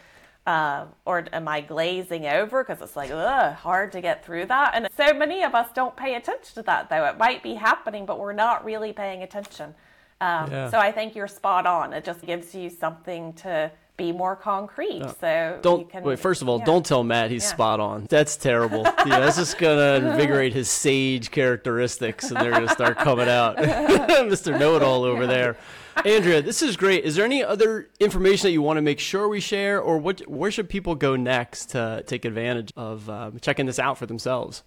uh, 0.47 0.85
or 1.05 1.25
am 1.31 1.47
I 1.47 1.61
glazing 1.61 2.25
over? 2.25 2.63
Because 2.63 2.81
it's 2.81 2.95
like, 2.95 3.11
ugh, 3.11 3.53
hard 3.53 3.91
to 3.91 4.01
get 4.01 4.25
through 4.25 4.47
that. 4.47 4.73
And 4.73 4.87
so 4.97 5.13
many 5.13 5.43
of 5.43 5.53
us 5.53 5.69
don't 5.75 5.95
pay 5.95 6.15
attention 6.15 6.55
to 6.55 6.63
that, 6.63 6.89
though. 6.89 7.05
It 7.05 7.19
might 7.19 7.43
be 7.43 7.53
happening, 7.53 8.07
but 8.07 8.19
we're 8.19 8.33
not 8.33 8.65
really 8.65 8.91
paying 8.91 9.21
attention. 9.21 9.75
Um, 10.21 10.49
Yeah. 10.51 10.69
So 10.69 10.79
I 10.79 10.91
think 10.91 11.15
you're 11.15 11.27
spot 11.27 11.65
on. 11.65 11.93
It 11.93 12.03
just 12.03 12.25
gives 12.25 12.55
you 12.55 12.69
something 12.69 13.33
to 13.33 13.71
be 13.97 14.11
more 14.11 14.35
concrete. 14.35 15.03
So 15.21 15.57
Don't 15.61 15.89
can, 15.89 16.03
wait. 16.03 16.19
First 16.19 16.41
of 16.41 16.49
all, 16.49 16.59
yeah. 16.59 16.65
don't 16.65 16.85
tell 16.85 17.03
Matt 17.03 17.31
he's 17.31 17.43
Yeah. 17.43 17.49
spot 17.49 17.79
on. 17.79 18.07
That's 18.09 18.35
terrible. 18.35 18.83
yeah, 19.05 19.19
that's 19.19 19.37
just 19.37 19.57
gonna 19.57 20.09
invigorate 20.11 20.51
his 20.53 20.69
sage 20.69 21.31
characteristics, 21.31 22.29
and 22.29 22.37
they're 22.37 22.51
gonna 22.51 22.67
start 22.69 22.97
coming 22.97 23.29
out. 23.29 23.55
Mr. 23.57 24.57
Know-it-all 24.59 25.03
over 25.03 25.25
there. 25.25 25.55
Andrea, 26.03 26.41
this 26.41 26.61
is 26.61 26.75
great. 26.75 27.05
Is 27.05 27.15
there 27.15 27.23
any 27.23 27.41
other 27.41 27.87
information 28.01 28.47
that 28.47 28.51
you 28.51 28.61
want 28.61 28.75
to 28.77 28.81
make 28.81 28.99
sure 28.99 29.29
we 29.29 29.39
share, 29.39 29.79
or 29.79 29.97
what? 29.97 30.19
Where 30.29 30.51
should 30.51 30.67
people 30.67 30.95
go 30.95 31.15
next 31.15 31.67
to 31.67 32.03
take 32.05 32.25
advantage 32.25 32.73
of 32.75 33.09
um, 33.09 33.39
checking 33.39 33.65
this 33.65 33.79
out 33.79 33.97
for 33.97 34.05
themselves? 34.05 34.63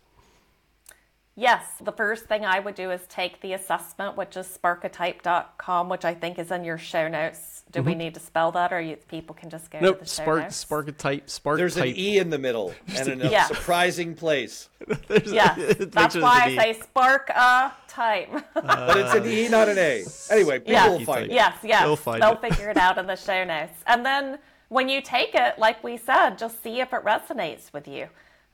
Yes, 1.41 1.65
the 1.81 1.93
first 1.93 2.25
thing 2.25 2.45
I 2.45 2.59
would 2.59 2.75
do 2.75 2.91
is 2.91 3.01
take 3.09 3.41
the 3.43 3.53
assessment, 3.53 4.17
which 4.17 4.37
is 4.37 4.59
sparketype.com, 4.61 5.89
which 5.89 6.05
I 6.05 6.13
think 6.13 6.37
is 6.37 6.51
in 6.51 6.65
your 6.65 6.79
show 6.79 7.07
notes. 7.07 7.63
Do 7.71 7.81
we 7.81 7.95
need 7.95 8.15
to 8.15 8.21
spell 8.21 8.51
that, 8.53 8.73
or 8.73 8.81
you, 8.81 8.97
people 8.97 9.37
can 9.37 9.49
just 9.49 9.71
go 9.71 9.79
Mm-hmm. 9.79 9.85
Nope. 9.85 9.99
to 9.99 10.05
the 10.05 10.11
show 10.11 10.23
Spark, 10.25 10.43
notes? 10.43 10.57
spark 10.57 10.97
type, 10.99 11.31
spark 11.31 11.59
There's 11.59 11.77
an. 11.77 11.87
E 11.97 12.19
in 12.19 12.31
the 12.31 12.39
middle 12.39 12.75
and 12.89 13.07
in 13.09 13.23
a 13.23 13.31
Yeah. 13.31 13.45
surprising 13.47 14.17
place. 14.17 14.69
Yes, 15.27 15.57
Make 15.79 15.93
that's 15.93 16.17
why 16.17 16.41
I 16.43 16.55
there's 16.57 16.59
an 16.65 16.71
E. 16.71 16.75
say 16.75 16.81
spark 16.83 17.29
a 17.31 17.73
type. 17.87 18.31
But 18.55 18.97
it's 18.97 19.15
an 19.15 19.27
E, 19.27 19.49
not 19.49 19.69
an 19.69 19.79
A. 19.79 20.05
Anyway, 20.33 20.59
people 20.59 20.73
Yeah. 20.73 20.89
will 20.89 21.05
find 21.05 21.27
it. 21.27 21.31
yes, 21.31 21.57
yes. 21.63 21.83
They'll 21.85 21.95
find 21.95 22.21
They'll 22.21 22.33
it. 22.33 22.41
figure 22.41 22.69
it 22.71 22.77
out 22.77 22.99
in 22.99 23.07
the 23.07 23.15
show 23.17 23.45
notes. 23.45 23.75
And 23.87 24.05
then 24.05 24.39
when 24.71 24.89
you 24.89 25.01
take 25.01 25.37
it, 25.37 25.57
like 25.57 25.85
we 25.85 25.99
said, 25.99 26.37
just 26.37 26.65
see 26.65 26.81
if 26.81 26.93
it 26.93 27.05
resonates 27.05 27.73
with 27.73 27.87
you 27.87 28.09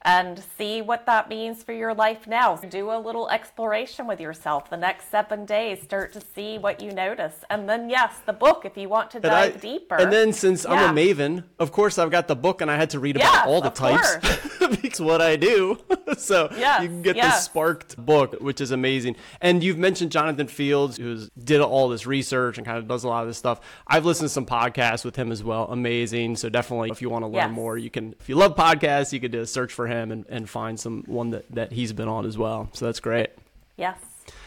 and 0.05 0.43
see 0.59 0.83
what 0.83 1.07
that 1.07 1.29
means 1.29 1.63
for 1.63 1.73
your 1.73 1.95
life 1.95 2.27
now. 2.27 2.57
Do 2.57 2.91
a 2.91 2.99
little 2.99 3.29
exploration 3.31 4.07
with 4.07 4.21
yourself 4.21 4.69
the 4.69 4.77
next 4.77 5.11
seven 5.11 5.47
days. 5.47 5.81
Start 5.83 6.13
to 6.13 6.21
see 6.35 6.59
what 6.59 6.83
you 6.83 6.93
notice. 6.93 7.35
And 7.49 7.67
then, 7.69 7.89
yes, 7.89 8.13
the 8.27 8.35
book 8.35 8.65
if 8.67 8.77
you 8.77 8.89
want 8.91 9.11
to 9.13 9.17
And 9.19 9.27
I- 9.27 9.49
dive 9.51 9.61
deeper. 9.63 9.95
And 9.97 10.13
then 10.13 10.33
since 10.35 10.65
Yeah. 10.65 10.73
I'm 10.75 10.97
a 10.97 11.01
maven, 11.01 11.45
of 11.59 11.73
course 11.73 11.99
I've 11.99 12.11
got 12.11 12.29
the 12.29 12.37
book 12.37 12.61
and 12.61 12.71
I 12.71 12.77
had 12.77 12.91
to 12.91 13.01
read 13.01 13.17
about 13.17 13.33
Yes, 13.33 13.47
all 13.47 13.63
the 13.63 13.71
types 13.71 14.17
because 14.83 15.01
what 15.01 15.23
I 15.23 15.37
do. 15.37 15.79
so 16.19 16.49
Yes, 16.55 16.83
you 16.83 16.89
can 16.89 17.01
get 17.01 17.13
the 17.15 17.19
yes. 17.23 17.45
sparked 17.47 17.97
book, 17.97 18.35
which 18.43 18.61
is 18.61 18.73
amazing. 18.73 19.17
And 19.41 19.65
you've 19.65 19.79
mentioned 19.79 20.13
Jonathan 20.13 20.49
Fields, 20.49 20.99
who's 20.99 21.31
did 21.31 21.63
all 21.63 21.89
this 21.89 22.07
research 22.07 22.59
and 22.59 22.67
kind 22.67 22.77
of 22.77 22.87
does 22.87 23.05
a 23.05 23.09
lot 23.09 23.23
of 23.23 23.29
this 23.29 23.39
stuff. 23.39 23.61
I've 23.87 24.05
listened 24.05 24.27
to 24.29 24.33
some 24.35 24.45
podcasts 24.45 25.03
with 25.03 25.17
him 25.17 25.33
as 25.33 25.43
well. 25.43 25.65
Amazing. 25.71 26.37
So 26.37 26.51
definitely 26.51 26.91
if 26.91 27.01
you 27.01 27.09
want 27.09 27.23
to 27.23 27.29
learn 27.29 27.35
Yes. 27.49 27.51
more, 27.51 27.79
you 27.79 27.89
can 27.91 28.15
if 28.21 28.29
you 28.29 28.35
love 28.35 28.55
podcasts, 28.55 29.11
you 29.11 29.21
could 29.21 29.35
uh, 29.35 29.47
search 29.47 29.73
for 29.73 29.87
him 29.87 29.94
and, 29.95 30.25
and 30.29 30.49
find 30.49 30.79
some 30.79 31.05
one 31.07 31.31
that, 31.31 31.51
that 31.51 31.73
he's 31.73 31.93
been 31.93 32.09
on 32.09 32.27
as 32.27 32.39
well. 32.39 32.69
So 32.73 32.87
that's 32.87 33.01
great. 33.01 33.31
Yes. 33.77 33.99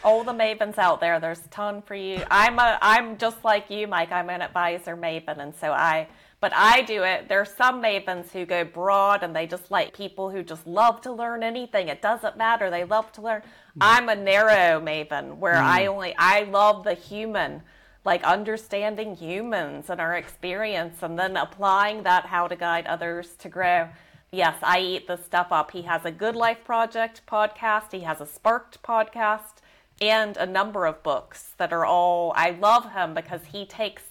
All 0.03 0.23
the 0.23 0.33
mavens 0.33 0.77
out 0.77 0.99
there, 0.99 1.19
there's 1.19 1.39
a 1.39 1.49
ton 1.49 1.81
for 1.81 1.95
you. 1.95 2.23
I'm 2.31 2.57
a 2.59 2.79
I'm 2.81 3.17
just 3.17 3.43
like 3.43 3.69
you, 3.69 3.87
Mike. 3.87 4.11
I'm 4.11 4.29
an 4.29 4.41
advisor 4.41 4.95
maven 4.95 5.37
and 5.37 5.53
so 5.55 5.71
I 5.71 6.07
but 6.39 6.53
I 6.55 6.83
do 6.83 7.03
it. 7.03 7.27
There's 7.27 7.49
some 7.49 7.81
mavens 7.81 8.31
who 8.31 8.45
go 8.45 8.63
broad 8.63 9.23
and 9.23 9.35
they 9.35 9.47
just 9.47 9.71
like 9.71 9.95
people 9.95 10.29
who 10.29 10.43
just 10.43 10.67
love 10.67 11.01
to 11.01 11.11
learn 11.11 11.41
anything. 11.41 11.87
It 11.87 12.01
doesn't 12.01 12.37
matter. 12.37 12.69
They 12.69 12.83
love 12.83 13.11
to 13.13 13.21
learn. 13.21 13.41
Mm. 13.41 13.45
I'm 13.81 14.09
a 14.09 14.15
narrow 14.15 14.79
maven 14.79 15.37
where 15.37 15.55
I 15.57 15.85
mm. 15.85 15.87
only 15.87 16.15
I 16.17 16.43
love 16.43 16.83
the 16.83 16.93
human, 16.93 17.63
like 18.05 18.23
understanding 18.23 19.15
humans 19.15 19.89
and 19.89 19.99
our 19.99 20.13
experience 20.13 21.01
and 21.01 21.17
then 21.17 21.37
applying 21.37 22.03
that 22.03 22.27
how 22.27 22.47
to 22.47 22.55
guide 22.55 22.85
others 22.85 23.33
to 23.39 23.49
grow. 23.49 23.89
Yes, 24.31 24.57
I 24.61 24.79
eat 24.79 25.07
this 25.07 25.23
stuff 25.23 25.47
up. 25.51 25.71
He 25.71 25.83
has 25.83 26.03
a 26.03 26.11
Good 26.11 26.35
Life 26.35 26.63
Project 26.65 27.21
podcast, 27.25 27.91
he 27.91 28.01
has 28.01 28.19
a 28.19 28.25
Sparked 28.25 28.81
podcast, 28.83 29.61
and 30.01 30.35
a 30.37 30.45
number 30.45 30.85
of 30.85 31.01
books 31.01 31.53
that 31.57 31.71
are 31.71 31.85
all. 31.85 32.33
I 32.35 32.51
love 32.51 32.91
him 32.91 33.13
because 33.13 33.41
he 33.51 33.65
takes 33.65 34.03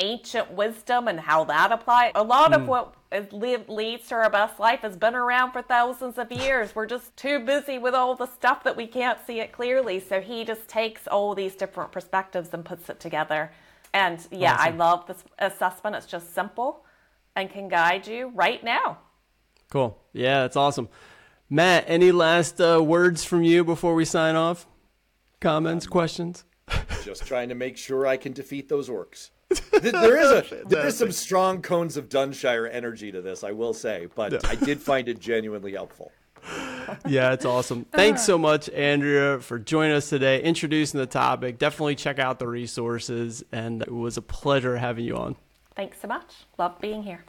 ancient 0.00 0.50
wisdom 0.50 1.08
and 1.08 1.20
how 1.20 1.44
that 1.44 1.72
applies. 1.72 2.12
A 2.14 2.22
lot 2.22 2.52
of 2.52 2.62
hmm. 2.62 2.66
what 2.66 2.94
is, 3.12 3.32
live, 3.32 3.68
leads 3.68 4.08
to 4.08 4.16
our 4.16 4.30
best 4.30 4.58
life 4.58 4.80
has 4.80 4.96
been 4.96 5.14
around 5.14 5.52
for 5.52 5.62
thousands 5.62 6.18
of 6.18 6.30
years. 6.30 6.74
We're 6.74 6.86
just 6.86 7.16
too 7.16 7.38
busy 7.38 7.78
with 7.78 7.94
all 7.94 8.14
the 8.14 8.26
stuff 8.26 8.64
that 8.64 8.76
we 8.76 8.86
can't 8.86 9.18
see 9.26 9.40
it 9.40 9.52
clearly. 9.52 10.00
So 10.00 10.20
he 10.20 10.44
just 10.44 10.68
takes 10.68 11.06
all 11.06 11.34
these 11.34 11.54
different 11.54 11.92
perspectives 11.92 12.52
and 12.52 12.64
puts 12.64 12.88
it 12.88 13.00
together. 13.00 13.52
And 13.92 14.26
yeah, 14.30 14.56
I 14.58 14.70
love 14.70 15.06
this 15.06 15.22
assessment. 15.38 15.94
It's 15.96 16.06
just 16.06 16.34
simple 16.34 16.84
and 17.36 17.48
can 17.48 17.68
guide 17.68 18.06
you 18.06 18.32
right 18.34 18.62
now. 18.62 18.98
Cool. 19.74 20.00
Yeah, 20.12 20.42
that's 20.42 20.54
awesome. 20.54 20.88
Matt, 21.50 21.86
any 21.88 22.12
last 22.12 22.60
uh, 22.60 22.80
words 22.80 23.24
from 23.24 23.42
you 23.42 23.64
before 23.64 23.96
we 23.96 24.04
sign 24.04 24.36
off? 24.36 24.68
Comments, 25.40 25.84
questions? 25.88 26.44
Just 27.02 27.26
trying 27.26 27.48
to 27.48 27.56
make 27.56 27.76
sure 27.76 28.06
I 28.06 28.16
can 28.16 28.32
defeat 28.32 28.68
those 28.68 28.88
orcs. 28.88 29.30
There 29.82 30.16
is 30.16 30.30
a 30.30 30.64
there 30.66 30.86
is 30.86 30.96
some 30.96 31.10
strong 31.10 31.60
cones 31.60 31.96
of 31.96 32.08
Dunshire 32.08 32.72
energy 32.72 33.10
to 33.10 33.20
this, 33.20 33.42
I 33.42 33.50
will 33.50 33.74
say, 33.74 34.06
but 34.14 34.48
I 34.48 34.54
did 34.54 34.80
find 34.80 35.08
it 35.08 35.18
genuinely 35.18 35.72
helpful. 35.72 36.12
Yeah, 37.04 37.32
it's 37.32 37.44
awesome. 37.44 37.84
Thanks 37.86 38.24
so 38.24 38.38
much, 38.38 38.68
Andrea, 38.70 39.40
for 39.40 39.58
joining 39.58 39.96
us 39.96 40.08
today, 40.08 40.40
introducing 40.40 41.00
the 41.00 41.06
topic. 41.06 41.58
Definitely 41.58 41.96
check 41.96 42.20
out 42.20 42.38
the 42.38 42.46
resources, 42.46 43.42
and 43.50 43.82
it 43.82 43.92
was 43.92 44.16
a 44.16 44.22
pleasure 44.22 44.76
having 44.76 45.04
you 45.04 45.16
on. 45.16 45.34
Thanks 45.74 46.00
so 46.00 46.06
much. 46.06 46.46
Love 46.58 46.80
being 46.80 47.02
here. 47.02 47.24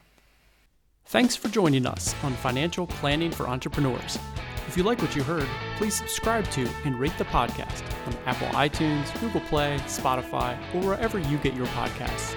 Thanks 1.07 1.35
for 1.35 1.49
joining 1.49 1.85
us 1.85 2.15
on 2.23 2.33
Financial 2.33 2.87
Planning 2.87 3.29
for 3.29 3.47
Entrepreneurs. 3.47 4.17
If 4.67 4.75
you 4.75 4.81
like 4.81 5.03
what 5.03 5.15
you 5.15 5.21
heard, 5.21 5.47
please 5.77 5.93
subscribe 5.93 6.49
to 6.51 6.67
and 6.83 6.99
rate 6.99 7.15
the 7.19 7.25
podcast 7.25 7.83
on 8.07 8.15
Apple 8.25 8.47
iTunes, 8.47 9.13
Google 9.21 9.41
Play, 9.41 9.77
Spotify, 9.85 10.57
or 10.73 10.81
wherever 10.81 11.19
you 11.19 11.37
get 11.37 11.53
your 11.53 11.67
podcasts. 11.67 12.35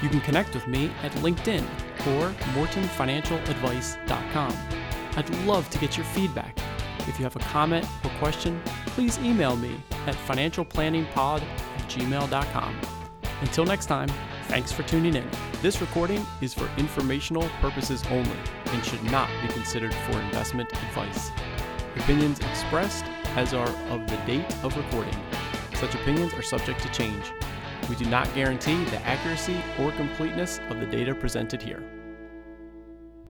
You 0.00 0.08
can 0.08 0.20
connect 0.20 0.54
with 0.54 0.68
me 0.68 0.92
at 1.02 1.10
LinkedIn 1.14 1.64
or 2.06 2.30
mortonfinancialadvice.com. 2.54 4.56
I'd 5.16 5.30
love 5.44 5.68
to 5.70 5.78
get 5.78 5.96
your 5.96 6.06
feedback. 6.06 6.56
If 7.08 7.18
you 7.18 7.24
have 7.24 7.34
a 7.34 7.40
comment 7.40 7.84
or 8.04 8.10
question, 8.20 8.62
please 8.86 9.18
email 9.18 9.56
me 9.56 9.80
at 10.06 10.14
financialplanningpod 10.14 11.42
at 11.42 11.88
gmail.com. 11.88 12.80
Until 13.40 13.64
next 13.64 13.86
time, 13.86 14.08
thanks 14.48 14.72
for 14.72 14.82
tuning 14.84 15.14
in. 15.14 15.28
This 15.62 15.80
recording 15.80 16.24
is 16.40 16.54
for 16.54 16.68
informational 16.76 17.48
purposes 17.60 18.04
only 18.10 18.38
and 18.66 18.84
should 18.84 19.02
not 19.04 19.28
be 19.42 19.48
considered 19.52 19.94
for 19.94 20.20
investment 20.20 20.72
advice. 20.72 21.30
Opinions 21.96 22.38
expressed 22.40 23.04
as 23.36 23.54
are 23.54 23.68
of 23.90 24.06
the 24.06 24.16
date 24.26 24.50
of 24.62 24.76
recording. 24.76 25.16
Such 25.74 25.94
opinions 25.94 26.34
are 26.34 26.42
subject 26.42 26.80
to 26.82 26.88
change. 26.90 27.32
We 27.88 27.96
do 27.96 28.06
not 28.06 28.32
guarantee 28.34 28.82
the 28.84 29.00
accuracy 29.02 29.56
or 29.78 29.92
completeness 29.92 30.60
of 30.70 30.80
the 30.80 30.86
data 30.86 31.14
presented 31.14 31.62
here. 31.62 31.82